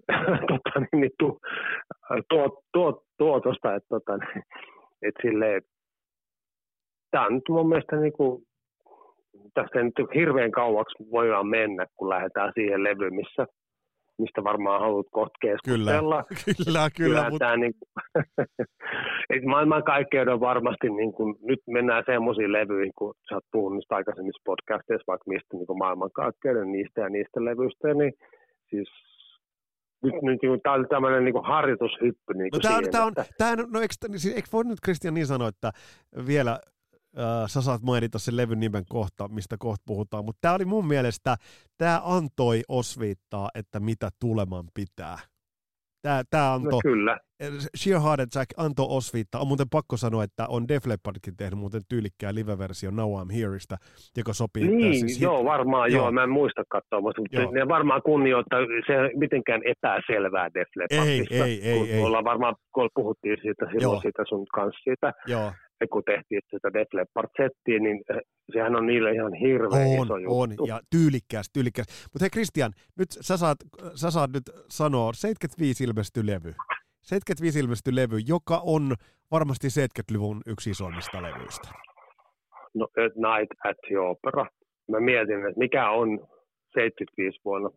[0.52, 1.40] tota, niin, niin, tu,
[2.30, 4.14] tuo, tuo, tuotosta, että tota,
[5.02, 5.62] et silleen,
[7.12, 8.44] tämä on nyt mun mielestä niin kuin,
[9.54, 13.48] tästä nyt hirveän kauaksi voidaan mennä, kun lähdetään siihen levyyn, missä
[14.18, 16.24] mistä varmaan haluat kohta keskustella.
[16.24, 17.30] Kyllä, kyllä, kyllä.
[17.30, 17.46] Mutta...
[17.46, 23.78] Tämä, niin kuin, maailmankaikkeuden varmasti, niin kuin, nyt mennään semmoisiin levyihin, kun sä oot puhunut
[23.78, 28.14] niistä aikaisemmissa podcasteissa, vaikka mistä niin maailmankaikkeuden niistä ja niistä levyistä, niin
[28.70, 28.90] siis
[30.04, 32.34] nyt, nyt niin, tämä oli tämmöinen niin harjoitushyppy.
[32.34, 33.26] Niin no, tämä, siihen, tämä on, että...
[33.38, 35.72] tämä, no, eikö, siis, eikö voi nyt Kristian niin sanoa, että
[36.28, 36.60] vielä
[37.48, 41.36] sä saat mainita sen levyn nimen kohta, mistä kohta puhutaan, mutta tämä oli mun mielestä,
[41.78, 45.18] tämä antoi osviittaa, että mitä tuleman pitää.
[46.02, 47.18] Tämä, tämä antoi, no kyllä.
[47.78, 49.42] Sheer Heart Attack antoi osviittaa.
[49.42, 53.76] On muuten pakko sanoa, että on Def Leppardkin tehnyt muuten tyylikkää live-versio Now I'm Hereista,
[54.18, 54.68] joka sopii.
[54.68, 55.46] Niin, siis joo, hit...
[55.46, 56.04] varmaan joo.
[56.04, 56.12] joo.
[56.12, 57.52] Mä en muista katsoa, mutta joo.
[57.52, 61.34] ne varmaan kunnioittaa se mitenkään epäselvää Def Leppardista.
[61.34, 61.92] Ei, ei, ei.
[61.92, 62.04] ei.
[62.04, 64.02] Ollaan varmaan, kun puhuttiin siitä silloin joo.
[64.02, 65.14] siitä sun kanssa siitä.
[65.28, 65.52] Joo
[65.92, 68.22] kun tehtiin sitä Def Leppard-settiä, niin eh,
[68.54, 70.40] sehän on niille ihan hirveän on, iso juttu.
[70.40, 71.86] On, ja tyylikkäs, tyylikkäs.
[72.14, 73.58] Mutta hei Christian, nyt sä saat,
[73.96, 76.54] sä saat nyt sanoa, 75 ilmesty levy.
[77.02, 78.94] 75 ilmesty levy, joka on
[79.32, 81.70] varmasti 70-luvun yksi isoimmista levyistä.
[82.74, 84.46] No, Night at the Opera.
[84.92, 86.10] Mä mietin, että mikä on
[86.74, 87.70] 75 vuonna.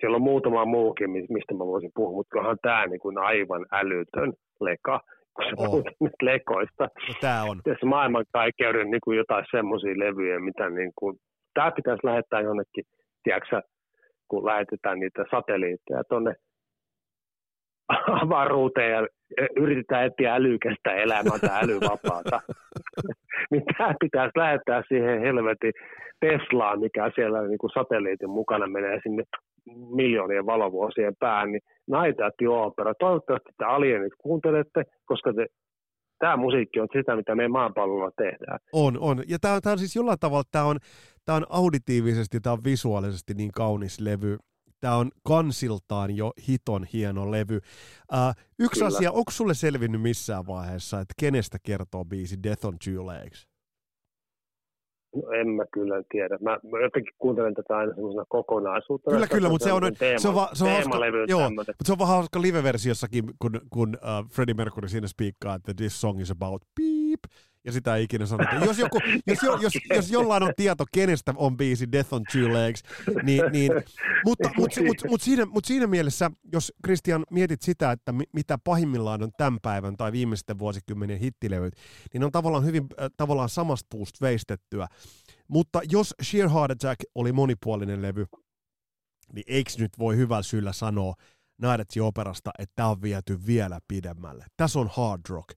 [0.00, 4.32] Siellä on muutama muukin, mistä mä voisin puhua, mutta onhan tämä niin kuin aivan älytön
[4.60, 5.00] leka
[5.38, 5.64] kun sä On.
[5.70, 6.84] puhut nyt lekoista.
[7.08, 7.60] No, tää on.
[7.64, 11.16] Tässä maailmankaikkeuden niin kuin jotain semmoisia levyjä, mitä niin kuin,
[11.54, 12.84] tämä pitäisi lähettää jonnekin,
[13.22, 13.62] tiedätkö,
[14.28, 16.34] kun lähetetään niitä satelliitteja tuonne
[18.22, 19.06] avaruuteen ja
[19.56, 22.40] yritetään etsiä älykästä elämää tai älyvapaata.
[23.50, 25.72] niin tämä pitäisi lähettää siihen helvetin
[26.20, 29.22] Teslaan, mikä siellä niin kuin satelliitin mukana menee sinne
[29.76, 32.94] miljoonien valovuosien päähän, niin näitä opera.
[32.94, 35.46] Toivottavasti te alienit kuuntelette, koska te,
[36.18, 38.58] tämä musiikki on sitä, mitä me maapallolla tehdään.
[38.72, 39.22] On, on.
[39.28, 40.78] Ja tämä tää on siis jollain tavalla, tämä on,
[41.24, 44.36] tää on auditiivisesti, tämä on visuaalisesti niin kaunis levy.
[44.80, 47.56] Tämä on kansiltaan jo hiton hieno levy.
[47.56, 48.96] Uh, yksi Kyllä.
[48.96, 53.46] asia, onko sulle selvinnyt missään vaiheessa, että kenestä kertoo biisi Death on Two Legs?
[55.16, 56.38] No, en mä kyllä tiedä.
[56.40, 59.14] Mä, mä jotenkin kuuntelen tätä aina semmoisena kokonaisuutena.
[59.14, 61.92] Kyllä, kyllä, mutta se on, teema, se on, va, se on hauska, joo, mutta se
[61.92, 66.30] on vähän hauska live-versiossakin, kun, kun uh, Freddie Mercury siinä spiikkaa, että this song is
[66.30, 66.62] about
[67.08, 67.20] beep,
[67.64, 68.54] ja sitä ei ikinä sanota.
[68.66, 72.52] Jos, joku, jos, jo, jos, jos jollain on tieto, kenestä on biisi Death on Two
[72.52, 72.82] Legs,
[73.22, 73.72] niin, niin
[74.24, 78.58] mutta, mutta, mutta, mutta, siinä, mutta siinä mielessä, jos Christian mietit sitä, että mi, mitä
[78.64, 81.74] pahimmillaan on tämän päivän tai viimeisten vuosikymmenien hittilevyt,
[82.12, 84.88] niin on tavallaan hyvin äh, tavallaan samasta puusta veistettyä.
[85.48, 88.26] Mutta jos Sheer Heart Attack oli monipuolinen levy,
[89.32, 91.14] niin eikö nyt voi hyvällä syyllä sanoa
[91.92, 94.46] the Operasta, että tämä on viety vielä pidemmälle.
[94.56, 95.48] Tässä on hard rock.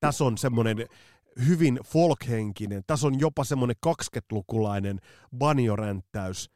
[0.00, 0.76] Tässä on semmoinen
[1.48, 2.82] hyvin folkhenkinen.
[2.86, 4.98] Tässä on jopa semmoinen 20-lukulainen
[5.38, 6.50] banjoränttäys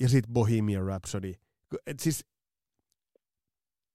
[0.00, 1.32] ja sitten Bohemian Rhapsody.
[1.86, 2.26] Et siis,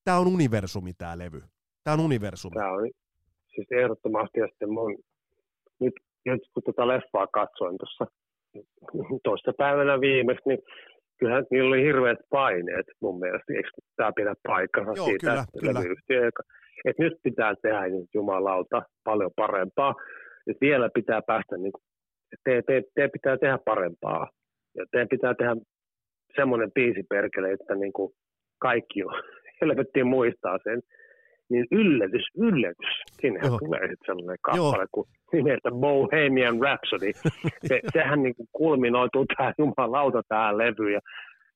[0.04, 1.42] tämä on universumi tämä levy.
[1.84, 2.54] Tämä on universumi.
[2.54, 2.90] Tämä on
[3.56, 4.98] siis ehdottomasti, ja sitten mun,
[5.80, 5.94] nyt,
[6.26, 8.06] nyt kun tätä leffaa katsoin tuossa
[9.24, 10.60] toista päivänä viimeksi, niin
[11.20, 15.60] kyllähän niillä oli hirveät paineet mun mielestä, eikö tämä pidä paikkansa Joo, siitä, kyllä, että
[15.60, 15.80] kyllä.
[15.80, 16.28] levyyhtiö,
[16.86, 19.96] että nyt pitää tehdä nyt jumalauta paljon parempaa,
[20.48, 21.84] että vielä pitää päästä, niin kuin,
[22.44, 24.30] te, te, te pitää tehdä parempaa,
[24.78, 25.56] ja teidän pitää tehdä
[26.36, 28.14] semmoinen biisi perkele, että niin kuin
[28.60, 29.24] kaikki on,
[29.62, 30.82] helvettiin muistaa sen,
[31.50, 33.04] niin yllätys, yllätys.
[33.24, 33.60] Joo.
[33.60, 37.12] tulee sitten sellainen kappale kuin nimeltä Bohemian Rhapsody.
[37.68, 41.00] Se, sehän niin kuin kulminoituu tähän jumalauta tähän levyyn ja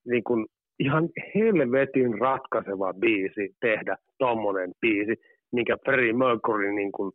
[0.04, 0.46] niin kuin
[0.78, 5.14] ihan helvetin ratkaiseva biisi tehdä tommonen biisi,
[5.52, 7.12] minkä Freddie Mercury niin kuin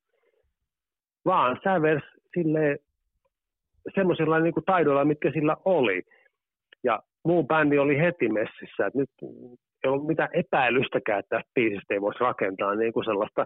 [1.25, 2.77] vaan sävelsi silleen
[3.95, 6.01] semmoisilla niin kuin taidoilla, mitkä sillä oli.
[6.83, 9.09] Ja muu bändi oli heti messissä, että nyt
[9.85, 13.45] ei ollut mitään epäilystäkään, että tästä biisistä ei voisi rakentaa niin kuin sellaista,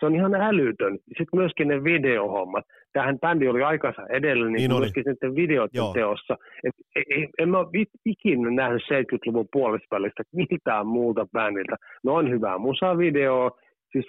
[0.00, 0.98] se on ihan älytön.
[1.06, 2.64] Sitten myöskin ne videohommat.
[2.92, 5.34] Tähän bändi oli aikansa edellä, niin, Niin myöskin sitten
[5.74, 5.92] Joo.
[5.92, 6.36] teossa.
[6.64, 7.58] Et, ei, en mä
[8.04, 11.76] ikinä nähnyt 70-luvun puolivälistä mitään muulta bändiltä.
[12.04, 13.50] Noin hyvää musavideoa,
[13.92, 14.06] siis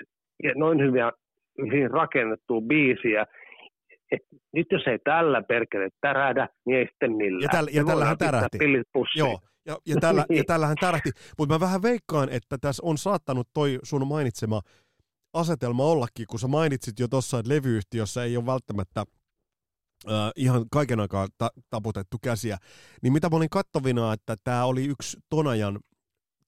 [0.56, 1.12] noin hyviä,
[1.58, 3.26] hyvin rakennettua biisiä.
[4.12, 4.22] Et
[4.54, 7.42] nyt jos ei tällä perkele tärähdä, niin ei sitten millään.
[7.42, 8.58] Ja tällä- ja tällähän tärähti.
[9.18, 10.46] Joo, ja, ja, tällä, ja Niin.
[10.46, 11.12] tällähän tärähti.
[11.38, 14.62] Mutta mä vähän veikkaan, että tässä on saattanut toi sun mainitsema
[15.34, 19.06] asetelma ollakin, kun sä mainitsit jo tuossa, että levyyhtiössä ei ole välttämättä
[20.08, 22.58] äh, ihan kaiken aikaa ta- taputettu käsiä,
[23.02, 25.80] niin mitä mä olin kattovina, että tämä oli yksi Tonajan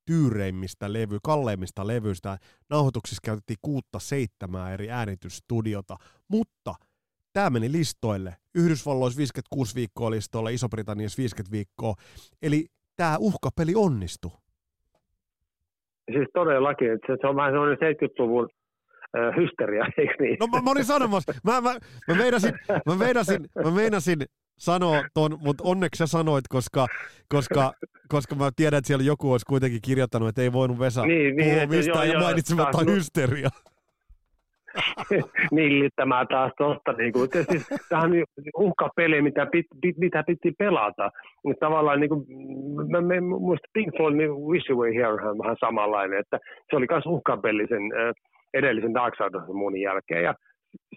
[0.06, 2.38] tyyreimmistä levy, kalleimmista levyistä.
[2.70, 6.76] Nauhoituksissa käytettiin kuutta seitsemää eri äänitysstudiota, mutta
[7.34, 8.36] tämä meni listoille.
[8.56, 11.96] Yhdysvalloissa 56 viikkoa listoilla, Iso-Britanniassa 50 viikkoa.
[12.42, 12.68] Eli
[13.00, 14.32] tämä uhkapeli onnistui.
[16.14, 18.50] Siis todellakin, että se, on vähän semmoinen 70-luvun
[19.18, 20.38] äh, hysteria, eikö niin?
[20.40, 21.74] No mä, mä olin sanomassa, mä, mä,
[22.08, 22.54] mä, meinasin,
[22.86, 24.20] mä, meinasin, mä meinasin
[24.58, 26.88] sanoa ton, mutta onneksi sä sanoit, koska,
[27.30, 27.74] koska,
[28.10, 31.54] koska mä tiedän, että siellä joku olisi kuitenkin kirjoittanut, että ei voinut Vesa Niin, niin,
[31.54, 33.50] puhua mistään joo, ja mainitsematta taas- hysteria.
[35.52, 36.92] nillittämään taas tuosta.
[36.94, 38.12] Niin kuin, siis, tämä on
[38.58, 41.12] uhkapeli, mitä, pit, pit, mitä piti pelata.
[41.44, 42.26] Mutta tavallaan niin kuin,
[42.92, 46.76] mä, mä, muistan Pink Floyd, niin Wish You Were Here on vähän samanlainen, että se
[46.76, 47.82] oli myös uhkapeli sen
[48.54, 50.34] edellisen Dark Side Moonin jälkeen ja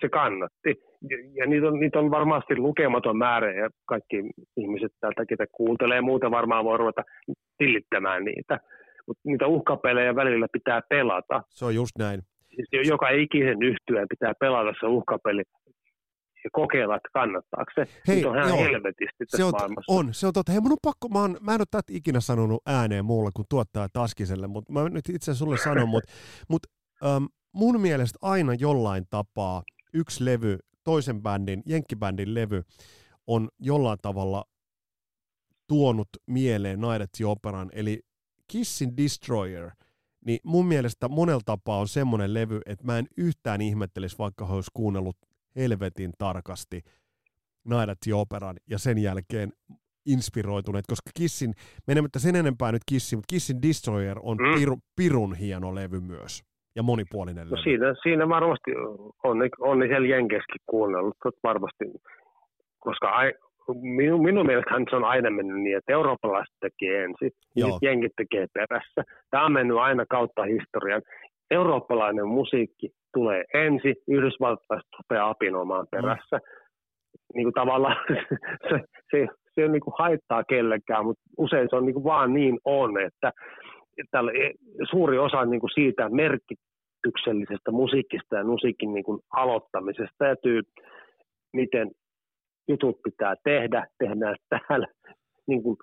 [0.01, 0.75] se kannatti.
[1.11, 4.17] Ja, ja niitä, on, niitä on varmasti lukematon määrä ja kaikki
[4.57, 7.03] ihmiset täältä, ketä kuuntelee muuten varmaan voi ruveta
[7.59, 8.59] tillittämään niitä.
[9.07, 11.43] Mutta niitä uhkapelejä välillä pitää pelata.
[11.49, 12.21] Se on just näin.
[12.55, 15.43] Siis joka ikisen yhtyeen pitää pelata se uhkapeli
[16.45, 17.85] ja kokeilla, että kannattaako se.
[18.09, 19.93] Hei, Nyt on ihan joo, helvetisti tässä se on, maailmassa.
[19.93, 20.53] On, se on totta.
[20.53, 23.47] Hei, mun on pakko, mä, oon, mä en ole tätä ikinä sanonut ääneen muulla kuin
[23.49, 26.13] tuottaa Taskiselle, mutta mä nyt itse sulle sanon, mutta
[26.49, 26.63] mut,
[27.07, 29.63] ähm, mun mielestä aina jollain tapaa
[29.95, 32.63] yksi levy, toisen bändin, jenkkibändin levy,
[33.27, 34.45] on jollain tavalla
[35.69, 38.01] tuonut mieleen Night Operan, eli
[38.49, 39.71] Kissin Destroyer,
[40.27, 44.71] niin mun mielestä monella tapaa on semmoinen levy, että mä en yhtään ihmettelisi, vaikka olisi
[44.75, 45.17] kuunnellut
[45.57, 46.83] helvetin tarkasti
[47.65, 49.53] Night Operan ja sen jälkeen
[50.07, 51.53] inspiroituneet, koska Kissin,
[51.87, 54.55] menemättä sen enempää nyt Kissin, mutta Kissin Destroyer on mm.
[54.55, 56.43] piru, pirun hieno levy myös
[56.77, 57.63] ja monipuolinen no levy.
[57.63, 58.71] Siinä, siinä varmasti
[59.25, 61.85] on, on siellä Jenkeskin kuunnellut, varmasti,
[62.79, 63.35] koska ai,
[63.81, 68.13] minun, minun mielestäni se on aina mennyt niin, että eurooppalaiset tekee ensin ja sitten jenkit
[68.17, 69.03] tekee perässä.
[69.31, 71.03] Tämä on mennyt aina kautta historian.
[71.51, 76.37] Eurooppalainen musiikki tulee ensin, yhdysvaltalaiset rupeaa apinomaan perässä.
[76.37, 76.63] Mm.
[77.35, 77.97] Niin kuin tavallaan
[78.69, 82.33] se, se, se ei niin kuin haittaa kellekään, mutta usein se on niin kuin vaan
[82.33, 83.33] niin on, että
[84.11, 84.33] tällä,
[84.91, 90.61] suuri osa niin kuin siitä merkityksellisestä musiikista ja musiikin niin kuin aloittamisesta ja tyy,
[91.53, 91.91] miten
[92.69, 94.87] jutut pitää tehdä, tehdään täällä
[95.47, 95.77] niin kuin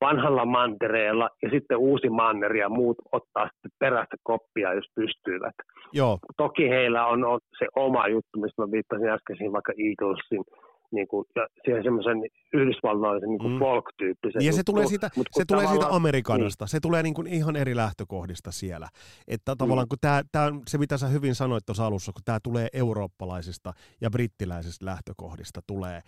[0.00, 5.54] vanhalla mantereella ja sitten uusi manner ja muut ottaa sitten perästä koppia, jos pystyvät.
[5.92, 6.18] Joo.
[6.36, 10.44] Toki heillä on, on se oma juttu, mistä mä viittasin äsken vaikka Eaglesin
[10.92, 12.18] niin kuin, ja siihen semmoisen
[12.52, 13.58] yhdysvaltalaisen niin kuin mm.
[13.58, 14.44] folk-tyyppisen.
[14.44, 16.70] Ja se tulee siitä, mut, se tulee siitä Amerikanasta, niin.
[16.70, 18.88] se tulee niin kuin ihan eri lähtökohdista siellä.
[19.28, 19.88] Että tavallaan mm.
[19.88, 24.10] kun tämä, tämä, se mitä sä hyvin sanoit tuossa alussa, kun tämä tulee eurooppalaisista ja
[24.10, 26.00] brittiläisistä lähtökohdista, tulee,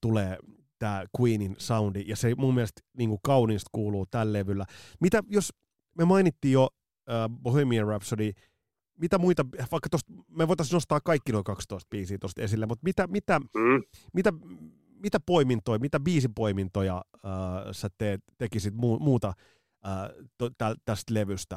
[0.00, 0.36] tulee
[0.78, 4.64] tämä Queenin soundi, ja se mun mielestä niin kuin kauniista kuuluu tällä levyllä.
[5.00, 5.52] Mitä, jos
[5.98, 8.32] me mainittiin jo uh, Bohemian Rhapsody,
[9.00, 13.06] mitä muita, vaikka tosta, me voitaisiin nostaa kaikki noin 12 biisiä tuosta esille, mutta mitä,
[13.06, 13.82] mitä, mm.
[14.14, 14.32] mitä,
[15.02, 17.32] mitä poimintoja, mitä biisipoimintoja äh,
[17.72, 19.32] sä teet, tekisit mu, muuta
[19.86, 21.56] äh, to, tä, tästä levystä?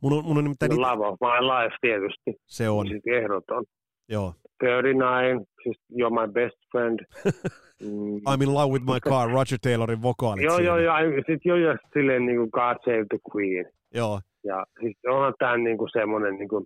[0.00, 0.70] Mun on, mun on nimittäin...
[0.70, 2.42] No, Lava My Life tietysti.
[2.46, 2.88] Se on.
[2.88, 3.64] Sitten ehdoton.
[4.08, 4.34] Joo.
[4.60, 6.98] 39, siis You're My Best Friend.
[7.80, 8.20] Mm.
[8.26, 10.96] I'm in love with my car, Roger Taylorin vokaalit Joo, joo, joo.
[11.16, 13.66] Sitten joo, joo, silleen niin kuin God Save the Queen.
[13.94, 14.20] Joo.
[14.46, 16.64] Ja siis onhan tämä niinku semmoinen, niinku,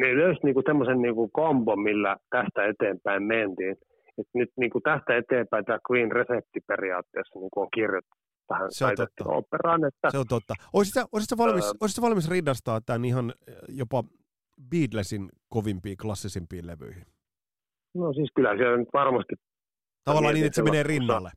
[0.00, 3.76] ne löysi niinku tämmöisen niinku kombo, millä tästä eteenpäin mentiin.
[4.18, 8.16] Et nyt niinku tästä eteenpäin tämä Queen resepti periaatteessa niinku on kirjoittu
[8.50, 9.24] tähän se on totta.
[9.26, 9.84] operaan.
[9.84, 10.54] Että, se on totta.
[10.72, 13.32] Olisitko, olisitko, valmis, öö, olisitko valmis rinnastaa tämän ihan
[13.68, 14.04] jopa
[14.70, 17.06] Beatlesin kovimpiin, klassisimmpiin levyihin?
[17.94, 19.34] No siis kyllä se on varmasti...
[20.04, 21.30] Tavallaan niin, että se menee rinnalle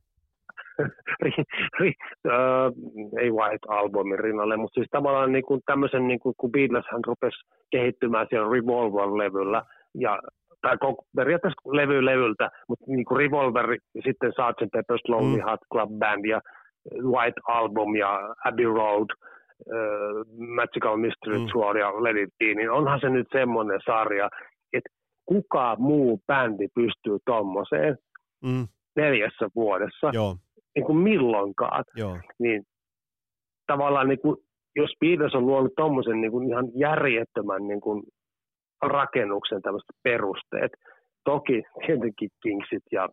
[3.20, 7.04] ei White Albumin rinnalle, mutta siis tavallaan niin kuin tämmöisen, niin kuin, kun Beatles hän
[7.06, 7.36] rupesi
[7.70, 9.62] kehittymään siellä Revolver-levyllä,
[9.94, 10.18] ja,
[10.62, 13.66] tai koko, periaatteessa levy levyltä, mutta niin kuin Revolver,
[14.04, 14.62] sitten Sgt.
[14.76, 15.44] Pepper's Lonely mm.
[15.44, 16.40] Heart Club Band ja
[17.02, 21.46] White Album ja Abbey Road, uh, Magical Mystery mm.
[21.52, 24.28] Tour ja Let It Be, niin onhan se nyt semmoinen sarja,
[24.72, 24.90] että
[25.26, 27.98] kuka muu bändi pystyy tommoseen
[28.44, 28.66] mm.
[28.96, 30.10] neljässä vuodessa.
[30.12, 30.36] Joo
[30.74, 31.84] niin kuin milloinkaan.
[31.96, 32.18] Joo.
[32.38, 32.62] Niin
[33.66, 34.36] tavallaan niin kuin,
[34.76, 38.02] jos Beatles on luonut tuommoisen niin kuin ihan järjettömän niin kuin
[38.82, 40.72] rakennuksen tämmöiset perusteet,
[41.24, 43.08] toki tietenkin Kingsit ja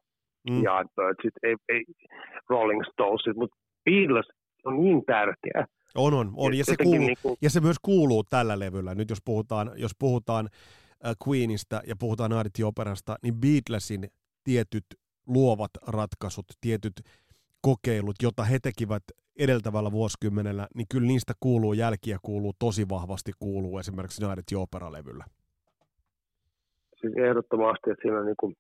[0.50, 0.64] mm.
[0.64, 1.84] Yardbirdsit, ei, ei
[2.50, 4.26] Rolling Stonesit, mutta Beatles
[4.66, 5.66] on niin tärkeä.
[5.96, 6.58] On, on, on.
[6.58, 7.36] Ja, se kuuluu, niin kuin...
[7.42, 8.96] ja se myös kuuluu tällä levyllä.
[8.96, 10.50] Nyt jos puhutaan, jos puhutaan
[11.28, 14.08] Queenista ja puhutaan Night Operasta, niin Beatlesin
[14.44, 14.86] tietyt
[15.28, 16.94] luovat ratkaisut, tietyt
[17.62, 19.04] kokeilut, jota he tekivät
[19.40, 25.26] edeltävällä vuosikymmenellä, niin kyllä niistä kuuluu jälkiä, kuuluu tosi vahvasti kuuluu esimerkiksi Night Opera-levyllä.
[27.02, 28.54] Siis ehdottomasti, että siinä on niin kuin,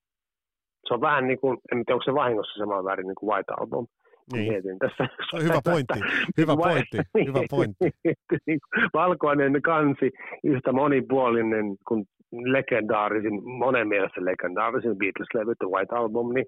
[0.87, 3.53] se on vähän niin kuin, en tiedä onko se vahingossa sama väri niin kuin White
[3.59, 3.87] Album,
[4.33, 4.51] niin.
[4.51, 5.07] mietin tässä.
[5.43, 5.99] Hyvä pointti,
[6.37, 7.85] hyvä pointti, hyvä pointti.
[8.47, 8.59] Niin
[8.93, 10.11] valkoinen kansi,
[10.43, 16.45] yhtä monipuolinen kuin legendaarisin, monen mielestä legendaarisin Beatles-levy, The White Album, niin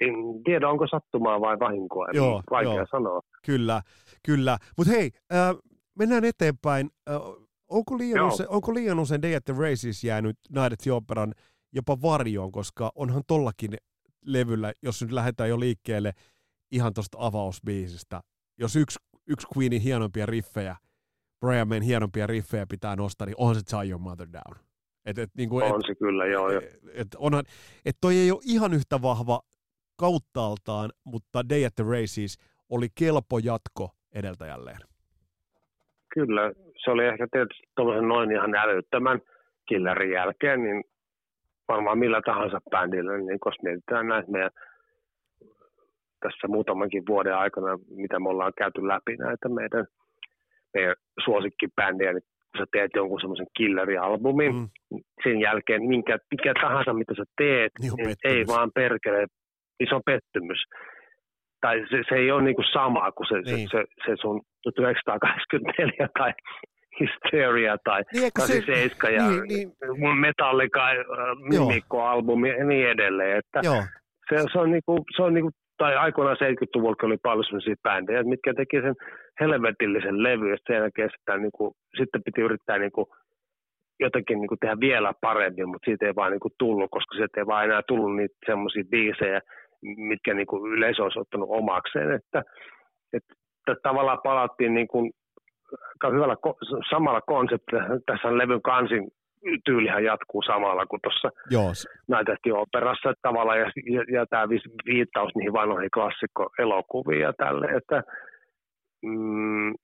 [0.00, 2.86] en tiedä, onko sattumaa vai vahinkoa, joo, vaikea joo.
[2.90, 3.20] sanoa.
[3.46, 3.82] Kyllä,
[4.26, 4.58] kyllä.
[4.76, 5.56] Mutta hei, äh,
[5.98, 6.90] mennään eteenpäin.
[7.10, 7.16] Äh,
[7.70, 11.32] onko, liian usein, onko liian usein Day at the Races jäänyt Night the Operan
[11.72, 13.70] jopa varjoon, koska onhan tollakin
[14.24, 16.12] levyllä, jos nyt lähdetään jo liikkeelle
[16.72, 18.20] ihan tuosta avausbiisistä,
[18.58, 20.76] jos yksi, yksi Queenin hienompia riffejä,
[21.40, 24.66] Brian Mayn hienompia riffejä pitää nostaa, niin onhan se Tie Your Mother Down.
[25.04, 26.50] Et, et, niin kuin, on et, se kyllä, joo.
[26.50, 27.44] Et, et onhan,
[27.84, 29.40] et toi ei ole ihan yhtä vahva
[29.96, 32.38] kauttaaltaan, mutta Day at the Races
[32.70, 34.80] oli kelpo jatko edeltäjälleen.
[36.14, 36.52] Kyllä,
[36.84, 39.20] se oli ehkä tietysti tuollaisen noin ihan älyttömän
[39.68, 40.84] killerin jälkeen, niin
[41.68, 44.50] varmaan millä tahansa bändillä, niin koska mietitään näitä meidän
[46.20, 49.86] tässä muutamankin vuoden aikana, mitä me ollaan käyty läpi näitä meidän,
[50.74, 50.94] meidän
[51.24, 54.68] suosikkibändiä, niin kun sä teet jonkun semmoisen killerialbumin, mm.
[55.24, 59.26] sen jälkeen minkä, mikä tahansa, mitä sä teet, niin, niin ei vaan perkele,
[59.80, 60.60] iso pettymys.
[61.60, 63.68] Tai se, se ei ole niinku sama kuin se, niin.
[63.68, 66.32] se, se, se sun 1984 tai
[67.00, 70.96] Hysteria tai niin, 87 se, ja niin, niin, Metallica äh,
[71.50, 73.38] Mimikko-albumi ja niin edelleen.
[73.38, 73.82] Että Joo.
[74.28, 78.54] Se, se, on niinku, se on niinku tai aikoinaan 70-luvulla oli paljon sellaisia bändejä, mitkä
[78.54, 78.94] teki sen
[79.40, 83.06] helvetillisen levy, ja sen jälkeen sitä, niin kuin, sitten piti yrittää niin kuin,
[84.00, 87.26] jotenkin niin kuin, tehdä vielä paremmin, mutta siitä ei vaan niin kuin, tullut, koska se
[87.36, 89.40] ei vaan enää tullut niitä semmoisia biisejä,
[89.82, 92.42] mitkä niin kuin, yleisö olisi ottanut omakseen, että,
[93.12, 93.34] että,
[93.82, 95.10] tavallaan palattiin niin kuin,
[96.12, 96.36] hyvällä
[96.90, 97.84] samalla konseptilla.
[98.06, 99.08] Tässä on levyn kansin
[99.64, 101.28] tyylihän jatkuu samalla kuin tuossa
[102.08, 104.48] näytettiin operassa tavalla ja, ja, ja tämä
[104.86, 108.02] viittaus niihin vanhoihin klassikkoelokuviin ja tälle, että
[109.02, 109.74] mm,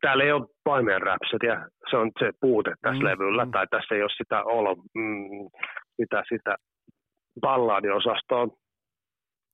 [0.00, 1.02] täällä ei ole paimeen
[1.42, 3.50] ja se on se puute tässä mm, levyllä, mm.
[3.50, 5.48] tai tässä ei ole sitä olo, mm,
[5.96, 6.56] sitä, sitä
[7.40, 8.48] balladiosastoa.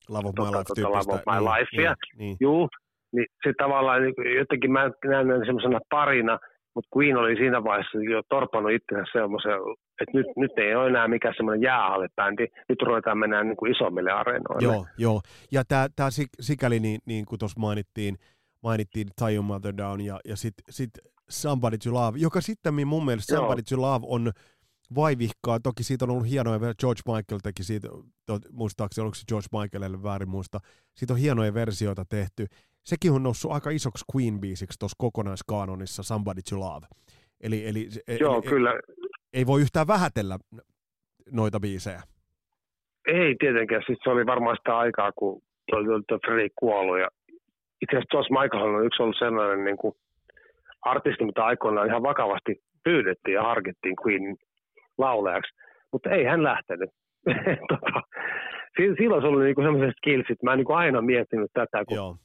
[0.09, 2.37] Love of my life tota, Love of my life, niin, niin.
[2.41, 2.69] Juu,
[3.13, 6.39] niin se tavallaan niin jotenkin mä näen semmoisena parina–
[6.77, 9.53] mutta Queen oli siinä vaiheessa jo torpannut itsensä semmoisen,
[10.01, 14.11] että nyt, nyt ei ole enää mikään semmoinen jäähallibändi, nyt ruvetaan mennä niin kuin isommille
[14.11, 14.63] areenoille.
[14.63, 15.21] Joo, joo.
[15.53, 16.11] Ja tämä
[16.41, 18.17] sikäli, niin, niin kuin tuossa mainittiin,
[18.63, 20.91] mainittiin Tie Your Mother Down ja, ja sitten sit
[21.29, 23.41] Somebody to Love, joka sitten mun mielestä joo.
[23.41, 24.33] Somebody to Love on
[24.95, 25.61] vaivihkaa.
[25.61, 27.89] Toki siitä on ollut hienoja, George Michael teki siitä,
[28.53, 30.59] muistaakseni oliko se George Michaelille väärin muista,
[30.95, 32.47] siitä on hienoja versioita tehty
[32.87, 36.87] sekin on noussut aika isoksi Queen-biisiksi tuossa kokonaiskaanonissa Somebody to Love.
[37.41, 38.81] Eli, eli, e- Joo, eli, kyllä.
[39.33, 40.39] Ei voi yhtään vähätellä
[41.33, 42.03] noita biisejä.
[43.07, 43.83] Ei tietenkään.
[43.87, 46.99] Siis se oli varmaan sitä aikaa, kun toi, toi Freddy kuollut.
[46.99, 47.09] Ja
[47.83, 49.95] itse asiassa George Michael on yksi ollut sellainen niin kuin
[50.83, 54.37] artisti, mitä aikoinaan ihan vakavasti pyydettiin ja harkittiin Queenin
[54.99, 55.55] laulajaksi.
[55.93, 56.91] Mutta ei hän lähtenyt.
[57.73, 58.03] tota,
[58.99, 60.43] silloin se oli niinku sellaiset skillsit.
[60.43, 62.17] Mä en niinku aina miettinyt tätä, kun Joo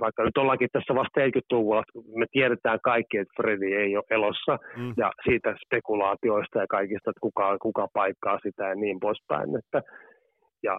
[0.00, 1.82] vaikka nyt ollaankin tässä vasta 70-luvulla,
[2.16, 4.94] me tiedetään kaikki, että Freddy ei ole elossa, mm.
[4.96, 9.58] ja siitä spekulaatioista ja kaikista, että kuka, kuka paikkaa sitä ja niin poispäin.
[9.58, 9.82] Että,
[10.62, 10.78] ja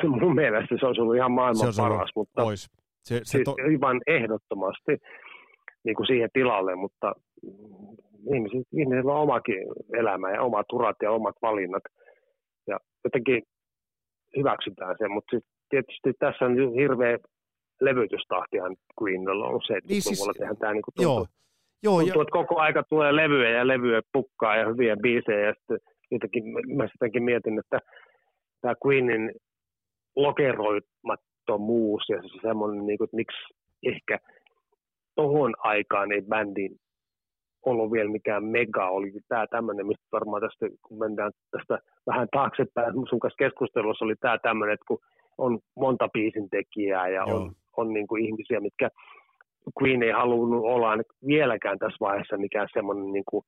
[0.00, 2.70] se mun mielestä se olisi ollut ihan maailman se paras, mutta pois.
[3.02, 3.56] Se, se siis to...
[3.64, 4.96] aivan ehdottomasti
[5.84, 7.12] niin kuin siihen tilalle, mutta
[8.34, 9.58] ihmiset, ihmisillä on omakin
[9.94, 11.82] elämä ja omat urat ja omat valinnat.
[12.66, 13.42] Ja jotenkin
[14.36, 15.36] hyväksytään se, mutta
[15.68, 17.18] tietysti tässä on hirveä
[17.80, 21.26] levytystahtihan Queenilla on se, että niin siis, tehdään tämä niin tuntuu, joo,
[21.82, 22.22] joo, tuntuu, ja...
[22.22, 25.78] että koko aika tulee levyjä ja levyjä pukkaa ja hyviä biisejä ja sitten
[26.10, 26.44] jotenkin,
[26.76, 27.78] mä sitäkin mietin, että
[28.60, 29.32] tämä Queenin
[30.16, 33.54] lokeroimattomuus ja se semmoinen, niin kuin, että miksi
[33.86, 34.18] ehkä
[35.14, 36.76] tohon aikaan ei bändin
[37.66, 42.94] ollut vielä mikään mega, oli tämä tämmöinen, mistä varmaan tästä, kun mennään tästä vähän taaksepäin,
[43.08, 44.98] sun kanssa keskustelussa oli tämä tämmöinen, että kun
[45.38, 47.36] on monta biisin tekijää ja Joo.
[47.36, 48.88] on on niin kuin ihmisiä, mitkä
[49.82, 50.88] Queen ei halunnut olla
[51.26, 53.44] vieläkään tässä vaiheessa mikään semmoinen niin kuin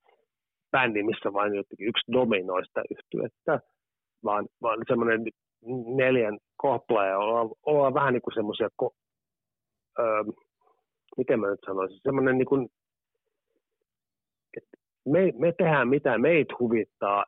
[0.70, 3.60] bändi, missä vain yksi dominoista yhtyettä,
[4.24, 5.24] vaan, vaan semmoinen
[5.96, 8.68] neljän kopla ja ollaan, ollaan vähän niin kuin semmoisia,
[9.98, 10.24] öö,
[11.16, 12.68] miten mä nyt sanoisin, semmoinen niin kuin,
[15.08, 17.24] me, me tehdään mitä meitä huvittaa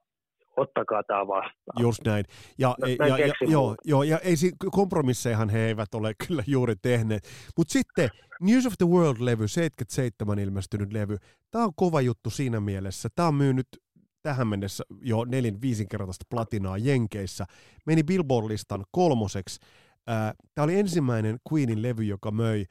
[0.56, 1.82] ottakaa tämä vastaan.
[1.82, 2.24] Just näin.
[2.58, 4.34] Ja, ja, ja, ja, joo, joo, ja ei,
[4.72, 7.22] kompromissejahan he eivät ole kyllä juuri tehneet.
[7.56, 8.08] Mutta sitten
[8.40, 11.16] News of the World-levy, 77 ilmestynyt levy,
[11.50, 13.08] tämä on kova juttu siinä mielessä.
[13.14, 13.66] Tämä on myynyt
[14.22, 17.44] tähän mennessä jo nelin viisinkertaista platinaa Jenkeissä.
[17.86, 19.60] Meni Billboard-listan kolmoseksi.
[20.54, 22.64] Tämä oli ensimmäinen Queenin levy, joka möi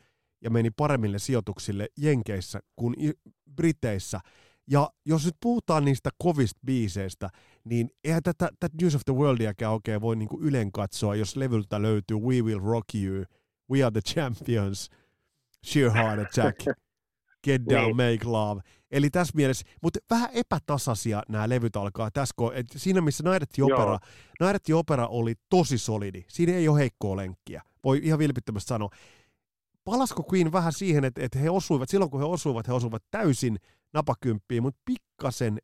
[0.44, 2.96] ja meni paremmille sijoituksille Jenkeissä kuin
[3.56, 4.20] Briteissä.
[4.68, 7.30] Ja jos nyt puhutaan niistä kovista biiseistä,
[7.64, 11.82] niin eihän tätä, tätä News of the Worldiakään oikein voi niinku ylen katsoa, jos levyltä
[11.82, 13.26] löytyy We Will Rock You,
[13.72, 14.90] We Are the Champions,
[15.66, 16.60] Sheer Heart Attack,
[17.44, 17.96] Get Down, niin.
[17.96, 18.62] Make Love.
[18.92, 24.00] Eli tässä mielessä, mutta vähän epätasaisia nämä levyt alkaa tässä, et siinä missä Nairetti Opera,
[24.40, 28.90] Nairetti Opera oli tosi solidi, siinä ei ole heikkoa lenkkiä, voi ihan vilpittömästi sanoa.
[29.84, 33.58] Palasko Queen vähän siihen, että, että he osuivat, silloin kun he osuivat, he osuivat täysin
[33.94, 35.58] napakymppiin, mutta pikkasen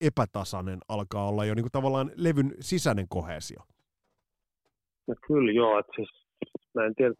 [0.00, 3.60] epätasainen alkaa olla jo niin kuin tavallaan levyn sisäinen kohesio.
[5.08, 6.10] No kyllä joo, että siis
[6.74, 7.14] mä en tiedä,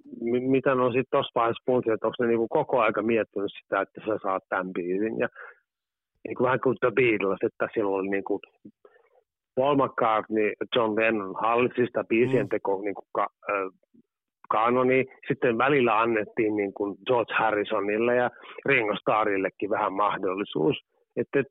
[0.51, 4.01] mitä on sitten tuossa vaiheessa puhuttu, että onko ne niinku koko aika miettinyt sitä, että
[4.07, 5.19] sä saat tämän biisin.
[5.19, 5.29] Ja
[6.25, 8.41] niin kuin vähän kuin The Beatles, että silloin oli niin kuin
[9.55, 12.49] Paul McCartney, John Lennon hallitsi sitä biisien mm.
[12.49, 13.57] teko niin kuin ka, äh,
[14.49, 15.05] kanoni.
[15.29, 18.31] Sitten välillä annettiin niin kuin George Harrisonille ja
[18.67, 20.77] Ringo Starrillekin vähän mahdollisuus.
[21.17, 21.43] Että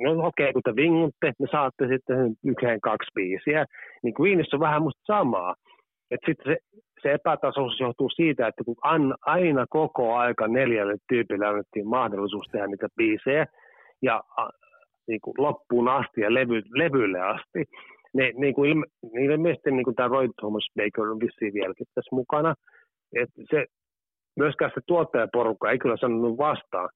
[0.00, 3.64] no okei, okay, kun te vingutte, me saatte sitten yhden, kaksi biisiä.
[4.02, 5.54] Niin Queenissa on vähän musta samaa.
[6.10, 6.56] Että sitten se,
[7.02, 8.76] se epätasoisuus johtuu siitä, että kun
[9.26, 13.46] aina koko aika neljälle tyypille annettiin mahdollisuus tehdä niitä biisejä,
[14.02, 14.22] ja
[15.08, 17.64] niin kuin loppuun asti ja levy, levylle asti.
[18.14, 21.86] Ne, niin kuin ilme, niin ilmeisesti niin kuin tämä Roy Thomas Baker on vissiin vieläkin
[21.94, 22.54] tässä mukana.
[23.16, 23.66] Et se,
[24.36, 26.88] myöskään se tuottajaporukka ei kyllä sanonut vastaan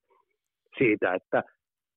[0.79, 1.43] siitä, että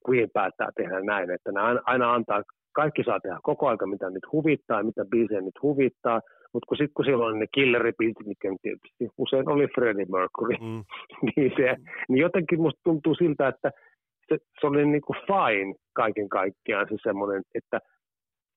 [0.10, 2.44] Queen päättää tehdä näin, että ne aina antaa,
[2.74, 6.22] kaikki saa tehdä koko aika, mitä nyt huvittaa, mitä biisejä nyt huvittaa,
[6.54, 10.84] mutta kun sitten kun siellä on ne killeribiisit, mikä tietysti usein oli Freddie Mercury, mm.
[11.28, 11.76] niin, se,
[12.10, 13.72] niin jotenkin musta tuntuu siltä, että
[14.30, 17.80] se, se oli niin kuin fine kaiken kaikkiaan se semmoinen, että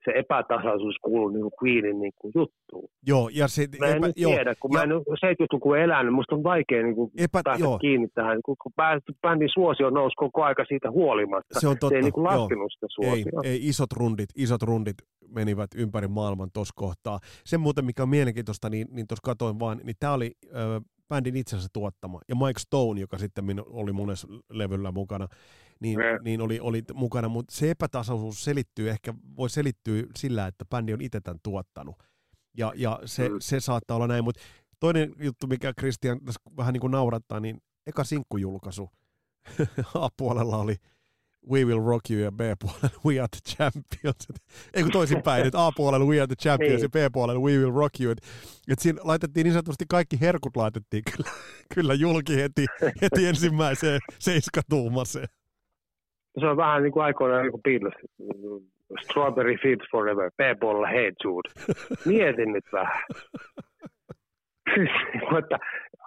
[0.04, 2.88] se epätasaisuus kuuluu niin kuin Queenin niin kuin juttuun.
[3.06, 6.14] Joo, ja se, mä en epä, nyt joo, tiedä, kun ja, mä en 70-lukua elänyt,
[6.14, 7.78] musta on vaikea niin kuin Epä, päästä joo.
[7.78, 8.72] kiinni tähän, kun, kun
[9.22, 11.60] bändin suosio nousi koko aika siitä huolimatta.
[11.60, 12.40] Se on totta, se ei niin kuin joo.
[12.40, 14.96] laskenut sitä ei, ei, isot rundit, isot rundit
[15.28, 17.18] menivät ympäri maailman tuossa kohtaa.
[17.44, 21.36] Sen muuten, mikä on mielenkiintoista, niin, niin tuossa katoin vaan, niin tämä oli ö, bändin
[21.36, 22.20] itsensä tuottama.
[22.28, 25.28] Ja Mike Stone, joka sitten oli monessa levyllä mukana,
[25.80, 26.18] niin, Ne.
[26.24, 31.00] niin oli, oli mukana, mutta se epätasaisuus selittyy ehkä, voi selittyä sillä, että bändi on
[31.00, 31.96] itse tämän tuottanut.
[32.56, 33.36] Ja, ja se, Mm.
[33.40, 34.40] se saattaa olla näin, mutta
[34.80, 38.90] toinen juttu, mikä Christian tässä vähän niin kuin naurattaa, niin eka sinkkujulkaisu
[39.94, 40.76] A-puolella oli
[41.50, 44.28] We Will Rock You ja B-puolella We Are the Champions.
[44.74, 46.82] Ei kun toisinpäin, että A-puolella We Are the Champions Niin.
[46.82, 48.12] ja B-puolella We Will Rock You.
[48.12, 48.18] Et,
[48.68, 51.30] et siinä laitettiin niin sanotusti kaikki herkut laitettiin kyllä,
[51.74, 52.66] kyllä julki heti,
[53.02, 55.28] heti ensimmäiseen seiskatuumaseen.
[56.40, 57.94] Se on vähän niin kuin aikoinaan niin kuin Beatles.
[59.04, 61.48] Strawberry Fields Forever, B-puolella Hey Jude.
[62.06, 63.02] Mietin nyt vähän.
[65.38, 65.58] että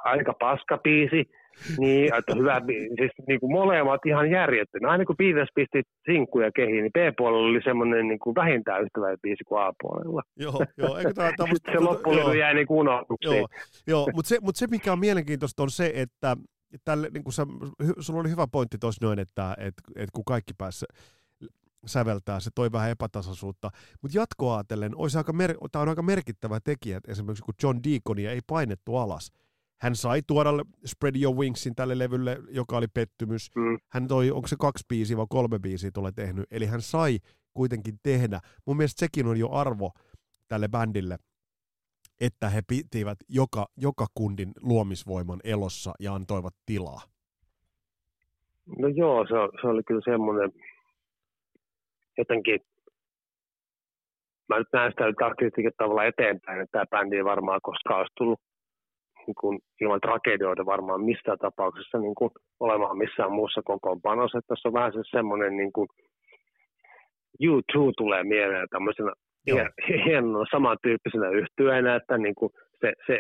[0.04, 1.30] aika paska biisi,
[1.78, 2.96] niin, että hyvä biisi.
[2.98, 4.90] Siis niin kuin molemmat ihan järjettömiä.
[4.90, 9.18] Aina kun Beatles pisti sinkkuja kehiin, niin B-puolella oli semmoinen niin kuin vähintään yhtä hyvä
[9.22, 10.22] biisi kuin A-puolella.
[10.36, 10.98] Joo, joo.
[10.98, 13.38] Eikö musta- Sitten se loppulevy jäi niin kuin unohduksiin.
[13.38, 13.48] Joo,
[13.88, 16.38] joo mutta se, mut se, mikä on mielenkiintoista, on se, että
[16.86, 17.48] tälle, niin kuin sä,
[18.00, 20.86] sulla oli hyvä pointti tuossa noin, että et, et kun kaikki päässä
[21.86, 23.72] säveltää, se toi vähän epätasaisuutta.
[24.02, 24.92] Mutta jatkoa ajatellen,
[25.34, 29.32] mer- tämä on aika merkittävä tekijä, että esimerkiksi kun John Deaconia ei painettu alas,
[29.82, 30.50] hän sai tuoda
[30.86, 33.52] Spread Your Wingsin tälle levylle, joka oli pettymys.
[33.56, 33.78] Mm.
[33.90, 37.20] Hän toi, onko se kaksi biisiä vai kolme biisiä tulee tehnyt, eli hän sai
[37.54, 38.40] kuitenkin tehdä.
[38.66, 39.92] Mun mielestä sekin on jo arvo
[40.48, 41.18] tälle bändille,
[42.26, 47.02] että he pitivät joka, joka kundin luomisvoiman elossa ja antoivat tilaa.
[48.78, 50.52] No joo, se, se oli kyllä semmoinen
[52.18, 52.60] jotenkin,
[54.50, 58.40] mä nyt näen sitä taktiikin tavalla eteenpäin, että tämä bändi ei varmaan koskaan olisi tullut
[59.28, 64.40] niin kuin, ilman tragedioita varmaan missään tapauksessa niin kuin, olemaan missään muussa kokoonpanossa.
[64.48, 65.88] Tässä on vähän se semmoinen niin kuin,
[67.44, 69.14] U2 tulee mieleen tämmöisenä
[69.48, 69.58] Joo.
[69.58, 73.20] hien- hienona samantyyppisenä yhtyeenä, että niin kuin se, se,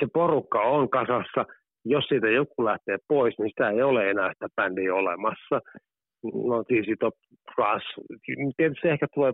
[0.00, 1.44] se porukka on kasassa.
[1.84, 5.60] Jos siitä joku lähtee pois, niin sitä ei ole enää sitä bändiä olemassa.
[6.22, 7.14] No siis Top
[7.54, 7.86] Crush.
[8.56, 9.32] Tietysti ehkä tulee,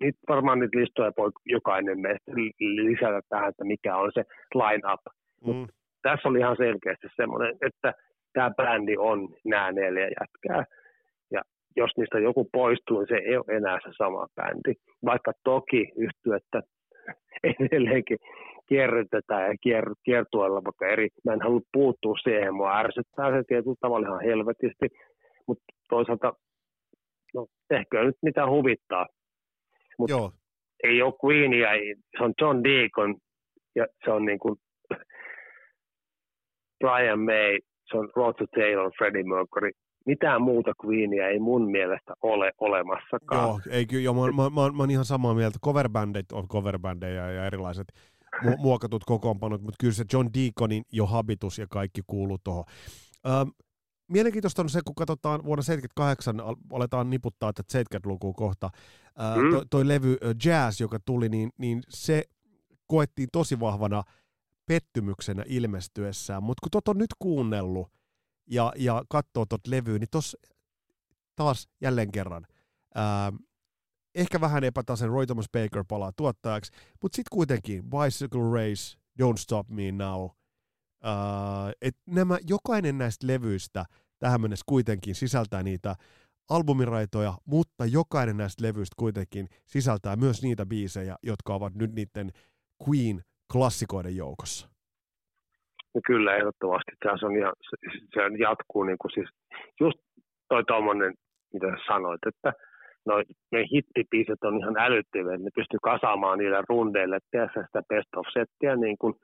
[0.00, 4.22] niitä, varmaan niitä listoja voi jokainen meistä li- lisätä tähän, että mikä on se
[4.54, 5.00] line-up.
[5.46, 5.66] Mm.
[6.02, 7.94] Tässä oli ihan selkeästi semmoinen, että
[8.32, 10.64] tämä bändi on nämä neljä jätkää.
[11.76, 14.74] Jos niistä joku poistuu, niin se ei ole enää se sama bändi.
[15.04, 16.60] Vaikka toki yhtyy, että
[17.50, 18.18] edelleenkin
[18.68, 23.76] kierrätetään ja kier, kiertueella vaikka eri, mä en halua puuttua siihen, mua ärsyttää se tietyllä
[23.80, 24.86] tavalla ihan helvetisti,
[25.46, 26.32] mutta toisaalta
[27.34, 29.06] no, tehköön nyt mitä huvittaa.
[29.98, 30.32] Mut Joo,
[30.84, 31.68] ei ole Queenia,
[32.18, 33.16] se on John Deacon
[33.74, 34.56] ja se on niin kuin
[36.80, 37.58] Brian May,
[37.90, 39.70] se on Roger Taylor, Freddie Mercury.
[40.06, 43.42] Mitään muuta Queenia ei mun mielestä ole olemassakaan.
[43.48, 45.58] joo, ei kyllä, joo, mä, mä, mä, mä, oon ihan samaa mieltä.
[45.64, 47.92] Coverbändit on coverbändejä ja erilaiset
[48.44, 52.64] mu- muokatut kokoonpanot, mutta kyllä se John Deaconin jo habitus ja kaikki kuuluu tuohon.
[53.26, 53.48] Ähm,
[54.08, 58.70] mielenkiintoista on se, kun katsotaan vuonna 78, al- aletaan niputtaa tätä 70-lukua kohta,
[59.18, 59.50] ää, Mm.
[59.50, 62.24] toi, toi levy Jazz, joka tuli, niin, niin se
[62.86, 64.02] koettiin tosi vahvana
[64.66, 67.88] pettymyksenä ilmestyessään, mutta kun tot on nyt kuunnellut
[68.52, 70.36] ja, ja katsoo tot levyä, niin tos
[71.36, 72.46] taas jälleen kerran,
[72.94, 73.32] ää,
[74.14, 76.72] ehkä vähän epätasen Roy Thomas Baker palaa tuottajaksi,
[77.02, 80.24] mutta sitten kuitenkin Bicycle Race Don't Stop Me Now.
[80.24, 83.84] Uh, et nämä, jokainen näistä levyistä
[84.18, 85.96] tähän mennessä kuitenkin sisältää niitä
[86.48, 92.32] albumiraitoja, mutta jokainen näistä levyistä kuitenkin sisältää myös niitä biisejä, jotka ovat nyt niiden
[92.84, 94.71] Queen-klassikoiden joukossa.
[95.94, 96.92] No kyllä, ehdottomasti.
[97.20, 97.76] Se, on ihan, se,
[98.14, 99.28] se jatkuu niin kuin siis,
[99.80, 99.98] just
[100.48, 101.14] toi tommonen,
[101.52, 102.52] mitä sanoit, että
[103.06, 103.22] noi,
[103.52, 108.76] ne hittipiiset on ihan älyttömiä, ne pystyy kasaamaan niillä rundeille, tehdä sitä best of settiä
[108.76, 109.14] niin kuin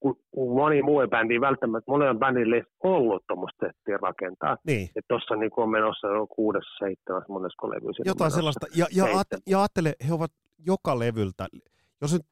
[0.00, 0.16] kun,
[0.54, 4.56] moni muu bändi välttämättä, monella bändillä ei ollut tuommoista settiä rakentaa.
[4.66, 4.84] Niin.
[4.96, 7.86] Että tuossa niin on menossa jo kuudes, seitsemäs, monesko levy.
[8.04, 8.36] Jotain menossa.
[8.36, 8.66] sellaista.
[8.76, 9.04] Ja, ja,
[9.46, 10.30] ja ajattele, he ovat
[10.66, 11.46] joka levyltä,
[12.00, 12.22] jos nyt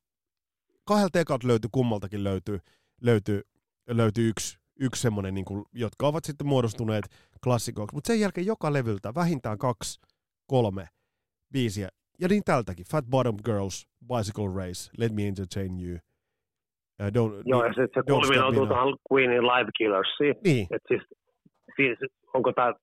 [0.85, 2.59] kahdelta ekat löytyy, kummaltakin löytyy,
[3.03, 3.43] löytyy,
[3.89, 7.05] löytyy yksi, yksi semmoinen, niin kuin, jotka ovat sitten muodostuneet
[7.45, 7.95] klassikoiksi.
[7.95, 10.01] Mutta sen jälkeen joka levyltä vähintään kaksi,
[10.47, 10.87] kolme
[11.53, 11.89] biisiä.
[12.21, 12.87] Ja niin tältäkin.
[12.91, 15.99] Fat Bottom Girls, Bicycle Race, Let Me Entertain You–
[17.01, 20.35] Uh, don't, Joo, ja se, se kulminoutuu tuohon Queenin Live Killersiin.
[20.45, 20.67] Niin.
[20.71, 21.03] Et siis,
[21.77, 21.99] siis,
[22.35, 22.75] onko tämä,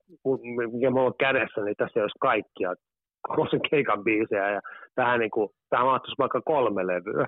[0.72, 2.74] mikä mulla on kädessä, niin tässä olisi kaikkia
[3.22, 4.52] koko sen keikan biisejä.
[4.52, 4.62] Ja
[4.96, 7.28] tähän, niin kuin, tähän mahtuisi vaikka kolme levyä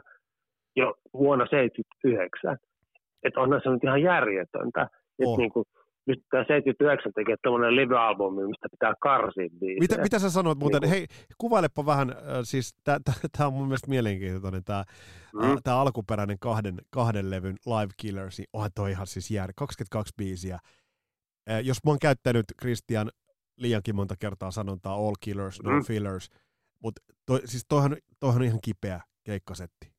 [0.76, 2.58] jo vuonna 79.
[3.24, 4.82] Että onhan se nyt ihan järjetöntä.
[5.20, 5.38] Että oh.
[5.38, 5.66] niin kuin,
[6.08, 9.80] nyt tämä 79 tekee tuommoinen live-albumi, mistä pitää karsia biisejä.
[9.80, 10.82] Mitä, mitä sä sanot muuten?
[10.82, 11.06] Niin Hei,
[11.38, 12.76] kuvailepa vähän, äh, siis
[13.38, 14.84] tämä on mun mielestä mielenkiintoinen, tämä
[15.34, 15.44] mm.
[15.44, 20.14] äh, tää alkuperäinen kahden, kahden levyn Live Killers, niin onhan toi ihan siis jär, 22
[20.18, 20.58] biisiä.
[21.52, 23.10] Äh, jos mä oon käyttänyt Christian
[23.58, 25.84] liiankin monta kertaa sanontaa all killers, no mm.
[25.84, 26.30] fillers,
[26.84, 29.93] mutta toi, siis toihan, toihan on ihan kipeä keikkasetti.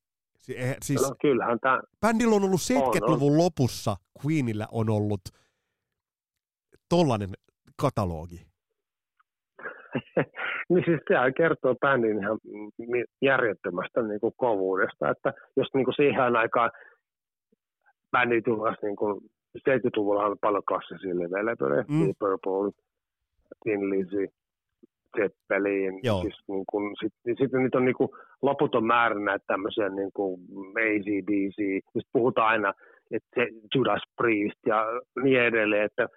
[0.45, 1.81] Si- eh, siis no, kyllähän tämä...
[2.01, 3.45] Bändillä on ollut 70-luvun on, on.
[3.45, 5.21] lopussa, Queenillä on ollut–
[6.89, 7.29] tollainen
[7.81, 8.41] katalogi?
[10.69, 12.39] niin siis tämä kertoo bändin ihan
[13.23, 16.71] järjettömästä niin kuin kovuudesta, että jos niin kuin siihen aikaan
[18.13, 19.21] bändi tulisi niin kuin
[19.59, 22.15] 70-luvulla on paljon klassisia levelöitä, mm.
[22.19, 22.71] Purple,
[23.63, 24.29] Thin Lizzy,
[25.17, 28.09] Zeppelin, siis niin kuin, sit, niin sitten niitä on niin kuin
[28.43, 30.41] loputon määrä näitä tämmöisiä niin kuin
[30.77, 32.73] ACDC, mistä puhutaan aina,
[33.11, 34.87] että se Judas Priest ja
[35.23, 36.09] niin edelleen, että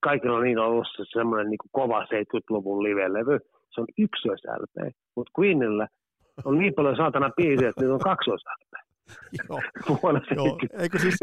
[0.00, 3.38] kaikilla niin on ollut se semmoinen niin kova 70-luvun live-levy.
[3.70, 5.88] Se on yksilös-LP, mutta Queenillä
[6.44, 8.93] on niin paljon saatana biisiä, että niitä on kaksois-LP.
[9.48, 9.60] Joo.
[10.02, 10.58] Vuonna Joo.
[10.78, 11.14] Eikö siis...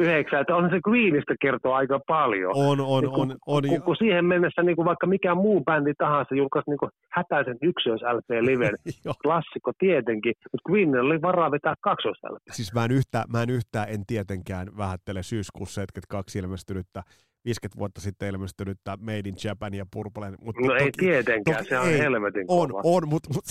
[0.42, 2.52] että on se Queenista kertoo aika paljon.
[2.56, 3.38] On, on, niin kun, on.
[3.46, 7.58] on kun, kun, siihen mennessä niin kuin vaikka mikä muu bändi tahansa julkaisi niin hätäisen
[7.62, 8.76] yksilös LP liven,
[9.24, 12.42] klassikko tietenkin, mutta Queenilla oli varaa vetää kaksois LP.
[12.52, 17.04] Siis mä en, yhtä, mä en yhtään en tietenkään vähättele syyskuussa 72 ilmestynyttä
[17.46, 20.32] 50 vuotta sitten ilmestynyttä Made in Japan ja Purple.
[20.42, 22.82] Mutta no toki, ei tietenkään, toki, se on ei, helvetin On, kova.
[22.84, 23.46] on mutta mut,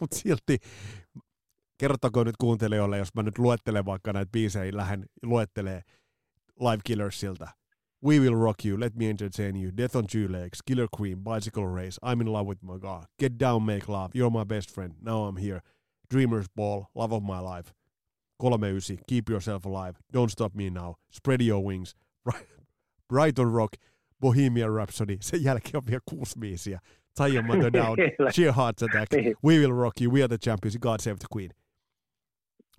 [0.00, 0.58] mut silti
[1.78, 5.82] kertokaa nyt kuuntelijoille, jos mä nyt luettelen vaikka näitä biisejä, lähden luettelee
[6.60, 7.48] Live Killersilta.
[8.04, 11.66] We Will Rock You, Let Me Entertain You, Death on Two Legs, Killer Queen, Bicycle
[11.66, 14.94] Race, I'm in Love with My God, Get Down, Make Love, You're My Best Friend,
[15.02, 15.60] Now I'm Here,
[16.14, 17.72] Dreamer's Ball, Love of My Life,
[18.38, 21.94] 39, Keep Yourself Alive, Don't Stop Me Now, Spread Your Wings,
[23.08, 23.76] Brighton Rock,
[24.20, 26.80] Bohemian Rhapsody, sen jälkeen on vielä kuusi biisiä.
[27.16, 27.96] Tie Your Mother Down,
[28.34, 29.36] Sheer Heart Attack, niin.
[29.44, 31.50] We Will Rock You, We Are the Champions, God Save the Queen.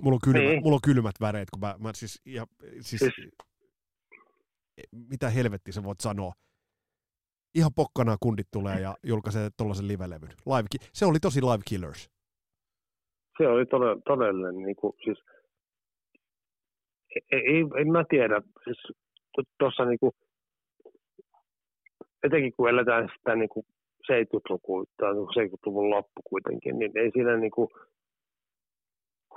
[0.01, 0.63] Mulla on, kylmä, niin.
[0.63, 2.45] mulla on kylmät väreet, kun mä, mä siis, ja,
[2.79, 3.31] siis, siis,
[4.91, 6.33] mitä helvetti sä voit sanoa.
[7.55, 10.35] Ihan pokkana kundit tulee ja julkaisee tuollaisen live-levyn.
[10.45, 12.09] Live, se oli tosi Live Killers.
[13.37, 15.17] Se oli todella, todellinen, niin kuin, siis,
[17.31, 18.77] ei, ei, en mä tiedä, siis
[19.59, 20.11] tuossa niinku,
[22.23, 23.65] etenkin kun eletään sitä niinku
[24.11, 27.69] 70-lukua tai 70-luvun loppu kuitenkin, niin ei siinä niinku,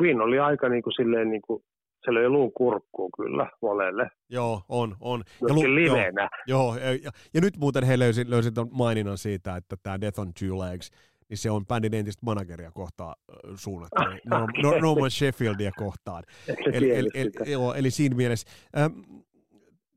[0.01, 1.64] Queen oli aika niinku silleen niinku,
[2.05, 4.11] se löi luun kurkkuun kyllä monelle.
[4.28, 5.22] Joo, on, on.
[5.49, 6.28] ja lu- livenä.
[6.47, 10.32] Joo, joo ja, ja, nyt muuten he löysin, löysin maininnan siitä, että tämä Death on
[10.34, 10.91] Two Legs,
[11.28, 13.14] niin se on bändin entistä manageria kohtaan
[13.55, 14.80] suunnattu, Norman, okay.
[14.80, 16.22] Norman Sheffieldia kohtaan.
[16.72, 18.51] eli, eli, eli, joo, eli siinä mielessä.
[18.78, 18.93] Ähm,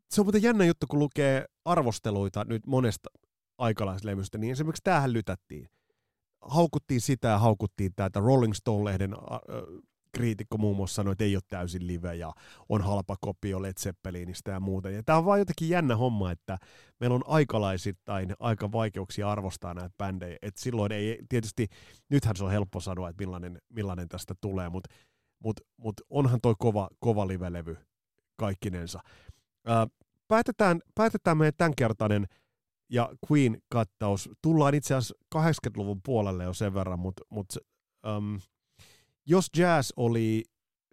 [0.09, 3.09] se on muuten jännä juttu, kun lukee arvosteluita nyt monesta
[3.57, 5.67] aikalaislevystä, niin esimerkiksi tämähän lytättiin.
[6.47, 8.19] Haukuttiin sitä ja haukuttiin tätä.
[8.19, 9.15] Rolling Stone-lehden
[10.13, 12.33] kriitikko muun muassa sanoi, että ei ole täysin live ja
[12.69, 14.89] on halpa kopio Led Zeppelinistä ja muuta.
[14.89, 16.57] Ja tämä on vaan jotenkin jännä homma, että
[16.99, 20.37] meillä on aikalaisittain aika vaikeuksia arvostaa näitä bändejä.
[20.41, 21.67] Et silloin ei, tietysti,
[22.09, 24.89] nythän se on helppo sanoa, että millainen, millainen tästä tulee, mutta
[25.43, 27.77] mut, mut onhan toi kova, kova live-levy
[28.37, 28.99] kaikkinensa.
[29.69, 29.87] Äh,
[30.27, 32.27] päätetään, päätetään meidän tämänkertainen
[32.89, 34.29] ja Queen-kattaus.
[34.41, 37.59] Tullaan itse asiassa 80-luvun puolelle jo sen verran, mutta, mutta
[38.17, 38.39] um,
[39.25, 40.43] jos jazz oli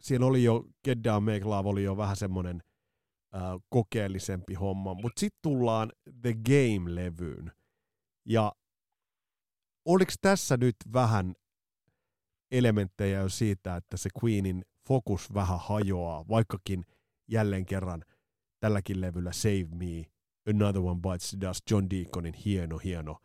[0.01, 2.63] siinä oli jo, Get Down Make Love oli jo vähän semmoinen
[3.35, 7.51] äh, kokeellisempi homma, mutta sitten tullaan The Game-levyyn.
[8.25, 8.53] Ja
[9.85, 11.35] oliko tässä nyt vähän
[12.51, 16.85] elementtejä jo siitä, että se Queenin fokus vähän hajoaa, vaikkakin
[17.29, 18.05] jälleen kerran
[18.61, 20.07] tälläkin levyllä Save Me,
[20.47, 23.17] Another One Bites the Dust, John Deaconin hieno, hieno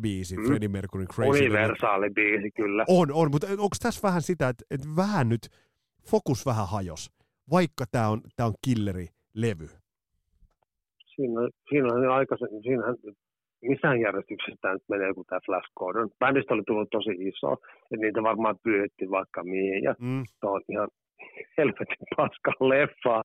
[0.00, 0.46] biisi, mm.
[0.46, 1.30] Freddie Mercuryn Crazy.
[1.30, 2.84] Universaali biisi, kyllä.
[2.88, 5.48] On, on, mutta onko tässä vähän sitä, että, että vähän nyt
[6.10, 7.10] fokus vähän hajos,
[7.50, 9.68] vaikka tämä on, tää on killeri-levy?
[11.14, 12.96] Siinä, siinä on aikaisemmin, siinähän
[13.62, 16.10] missään järjestyksessä tämä nyt menee kuin tämä Flash Gordon.
[16.18, 20.24] Bändistä oli tullut tosi iso, että niitä varmaan pyydettiin vaikka mihin, ja mm.
[20.42, 20.88] on ihan
[21.58, 23.22] helvetin paska leffa.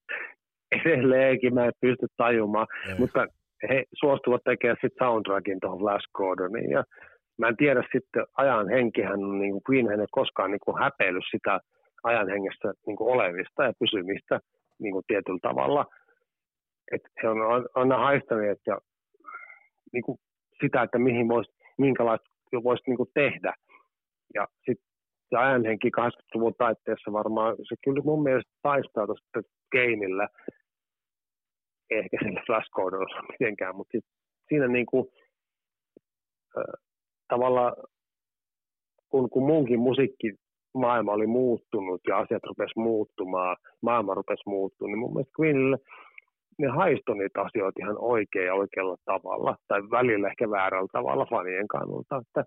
[0.71, 2.99] Edelleenkin mä en pysty tajumaan, Ei.
[2.99, 3.27] mutta
[3.69, 6.83] he suostuvat tekemään sitten soundtrackin tuohon Flash Gordoniin, ja
[7.37, 11.23] mä en tiedä sitten ajan henkihän on, niin kuin Queen ei koskaan niin kuin häpeillyt
[11.31, 11.59] sitä
[12.03, 14.39] ajan hengessä niin kuin olevista ja pysymistä
[14.79, 15.85] niin kuin tietyllä tavalla.
[16.91, 17.37] Et he on
[17.75, 18.77] aina haistaneet ja
[19.93, 20.17] niin kuin
[20.61, 22.29] sitä, että mihin voisi, minkälaista
[22.63, 23.53] voisi niin kuin tehdä.
[24.33, 24.87] Ja sitten
[25.29, 29.41] se ajanhenki 80-luvun taitteessa varmaan, se kyllä mun mielestä taistaa tuosta
[29.71, 30.27] gameillä,
[31.89, 32.69] ehkä sillä flash
[33.31, 34.05] mitenkään, mutta sit
[34.49, 35.07] siinä niin kuin,
[36.57, 36.83] äh,
[37.27, 37.73] tavallaan,
[39.09, 40.33] kun, kun munkin musiikki
[40.73, 45.77] maailma oli muuttunut ja asiat rupesi muuttumaan, maailma rupesi muuttumaan, niin mun mielestä Queenille
[46.57, 51.67] ne haisto niitä asioita ihan oikein ja oikealla tavalla, tai välillä ehkä väärällä tavalla fanien
[51.67, 52.21] kannalta.
[52.27, 52.43] Että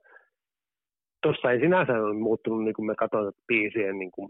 [1.22, 4.28] tuossa ei sinänsä ole muuttunut, niin kuin me katsotaan biisien niin kuin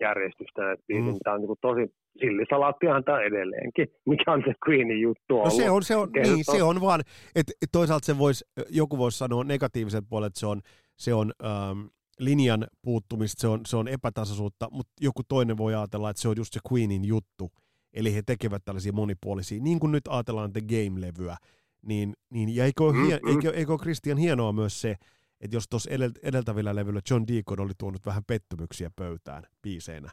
[0.00, 1.18] järjestystä, biisin, mm.
[1.24, 5.44] tämä on niin kuin tosi sillisalaattiahan tämä edelleenkin, mikä on se Queenin juttu ollut.
[5.44, 7.00] No se on, se on, niin, se on vaan,
[7.34, 10.60] että toisaalta se vois, joku voisi sanoa negatiivisen puolen, että se on,
[10.96, 11.80] se on ähm,
[12.18, 16.36] linjan puuttumista, se on, se on epätasaisuutta, mutta joku toinen voi ajatella, että se on
[16.36, 17.50] just se Queenin juttu,
[17.92, 21.36] Eli he tekevät tällaisia monipuolisia, niin kuin nyt ajatellaan The Game-levyä,
[21.82, 23.28] niin, niin ja eikö, mm, hie, mm.
[23.28, 24.96] eikö, eikö Christian hienoa myös se,
[25.40, 25.90] että jos tuossa
[26.22, 30.10] edeltävillä levyillä John Deacon oli tuonut vähän pettymyksiä pöytään biiseinä,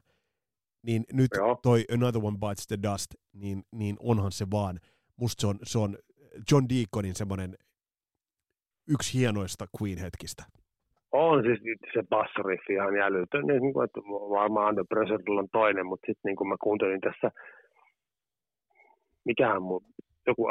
[0.83, 1.59] niin nyt Joo.
[1.63, 4.79] toi Another One Bites the Dust, niin, niin onhan se vaan,
[5.15, 5.97] musta se on, se on
[6.51, 7.57] John Deaconin semmoinen
[8.89, 10.43] yksi hienoista Queen-hetkistä.
[11.11, 11.59] On siis
[11.93, 13.99] se bassoriffi ihan jälytön, niin kuin, että
[14.39, 17.31] varmaan Under Pressure on toinen, mutta sitten niin kuin mä kuuntelin tässä
[19.27, 19.81] mikähän mun,
[20.27, 20.43] joku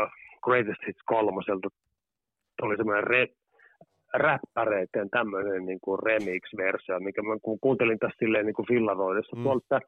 [0.45, 1.68] Greatest Hits kolmoselta
[2.62, 3.27] oli semmoinen re,
[4.19, 9.43] räppäreiden tämmöinen niin kuin remix-versio, mikä mä kuuntelin tässä silleen niin kuin fillaroidessa mm.
[9.43, 9.81] tuolta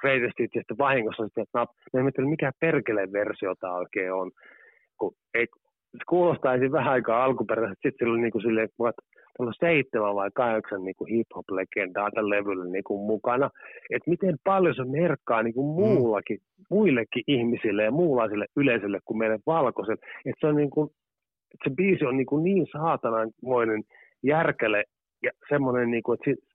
[0.00, 1.58] Greatest Hits, ja sitten vahingossa sitten, että
[1.92, 4.30] mä en mikä perkeleen versio tämä oikein on,
[4.98, 5.46] kun ei,
[6.08, 8.84] kuulostaisi vähän aikaa alkuperäisesti, sitten sillä oli niin kuin silleen, että
[9.38, 13.50] on seitsemän vai kahdeksan niin kuin hip-hop-legendaa tällä levyllä niin kuin mukana.
[13.90, 15.74] Että miten paljon se merkkaa niin kuin mm.
[15.74, 16.38] muullakin,
[16.70, 20.00] muillekin ihmisille ja muunlaisille yleisölle kuin meille valkoiselle.
[20.26, 20.90] Että se, on niin kuin,
[21.64, 23.82] se biisi on niin, kuin niin saatanamoinen
[24.22, 24.84] järkele
[25.22, 26.46] ja semmoinen, niin kuin, että siitä,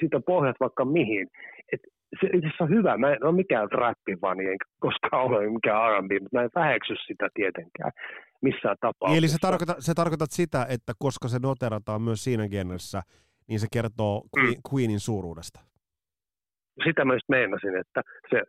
[0.00, 1.28] siitä pohjat vaikka mihin.
[1.72, 1.88] Että
[2.20, 2.96] se itse asiassa on hyvä.
[2.96, 7.28] Mä en ole mikään räppifani, enkä koskaan ole mikään R&B, mutta mä en väheksy sitä
[7.34, 7.92] tietenkään
[8.42, 9.18] missään tapauksessa.
[9.18, 13.02] Eli se tarkoittaa, se tarkoitat sitä, että koska se noterataan myös siinä genressä,
[13.48, 14.54] niin se kertoo mm.
[14.72, 15.60] Queenin suuruudesta.
[16.84, 18.42] Sitä mä just meinasin, että se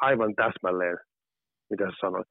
[0.00, 0.98] aivan täsmälleen,
[1.70, 2.28] mitä sä sanoit.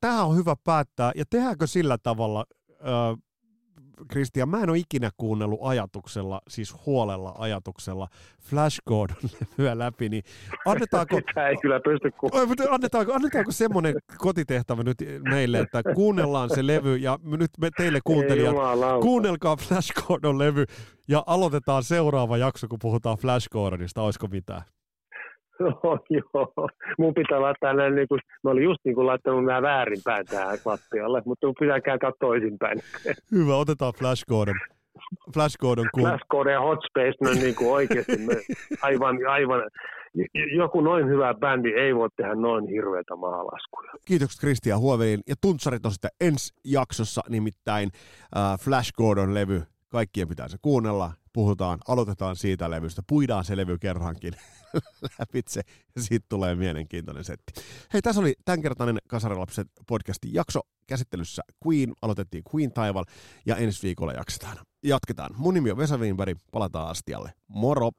[0.00, 1.12] Tähän on hyvä päättää.
[1.14, 2.44] Ja tehdäänkö sillä tavalla,
[4.08, 8.08] Kristian, mä en ole ikinä kuunnellut ajatuksella, siis huolella ajatuksella
[8.40, 10.22] Flash Gordon levyä läpi, niin
[10.66, 11.16] annetaanko...
[11.16, 12.12] Sitä ei kyllä pysty.
[12.70, 14.96] Annetaanko, annetaanko semmoinen kotitehtävä nyt
[15.30, 18.54] meille, että kuunnellaan se levy ja nyt me teille kuuntelijat,
[19.00, 20.64] kuunnelkaa Flash Gordon levy
[21.08, 24.62] ja aloitetaan seuraava jakso, kun puhutaan Flash Gordonista, olisiko mitään?
[25.60, 29.62] No, joo, mun pitää laittaa näin, niin kuin, mä olin just niin kuin laittanut nämä
[29.62, 32.78] väärinpäin tähän lattialle, mutta mun pitää kääntää toisinpäin.
[33.32, 34.54] Hyvä, otetaan Flash Gordon.
[35.34, 35.88] Flash Gordon.
[35.94, 36.02] Kun...
[36.02, 38.34] Flash Gordon ja Hot Space, no niin kuin oikeasti me,
[38.82, 39.62] aivan, aivan,
[40.56, 43.92] joku noin hyvä bändi ei voi tehdä noin hirveätä mahalaskuja.
[44.04, 47.90] Kiitokset Kristian Huovelin ja Tuntsarit on sitten ensi jaksossa, nimittäin
[48.36, 49.73] äh, Flash Gordon-levy.
[49.94, 54.32] Kaikkien pitää se kuunnella puhutaan, aloitetaan siitä levystä, puidaan se levy kerrankin
[55.18, 55.60] läpitse
[55.96, 57.52] ja siitä tulee mielenkiintoinen setti.
[57.92, 60.60] Hei, tässä oli tämänkertainen Kasarilapset podcastin jakso.
[60.86, 63.04] Käsittelyssä Queen, aloitettiin Queen Taival
[63.46, 64.56] ja ensi viikolla jaksetaan.
[64.84, 65.34] Jatketaan.
[65.36, 67.32] Mun nimi on Vesa Wienberg, palataan astialle.
[67.48, 67.90] Moro!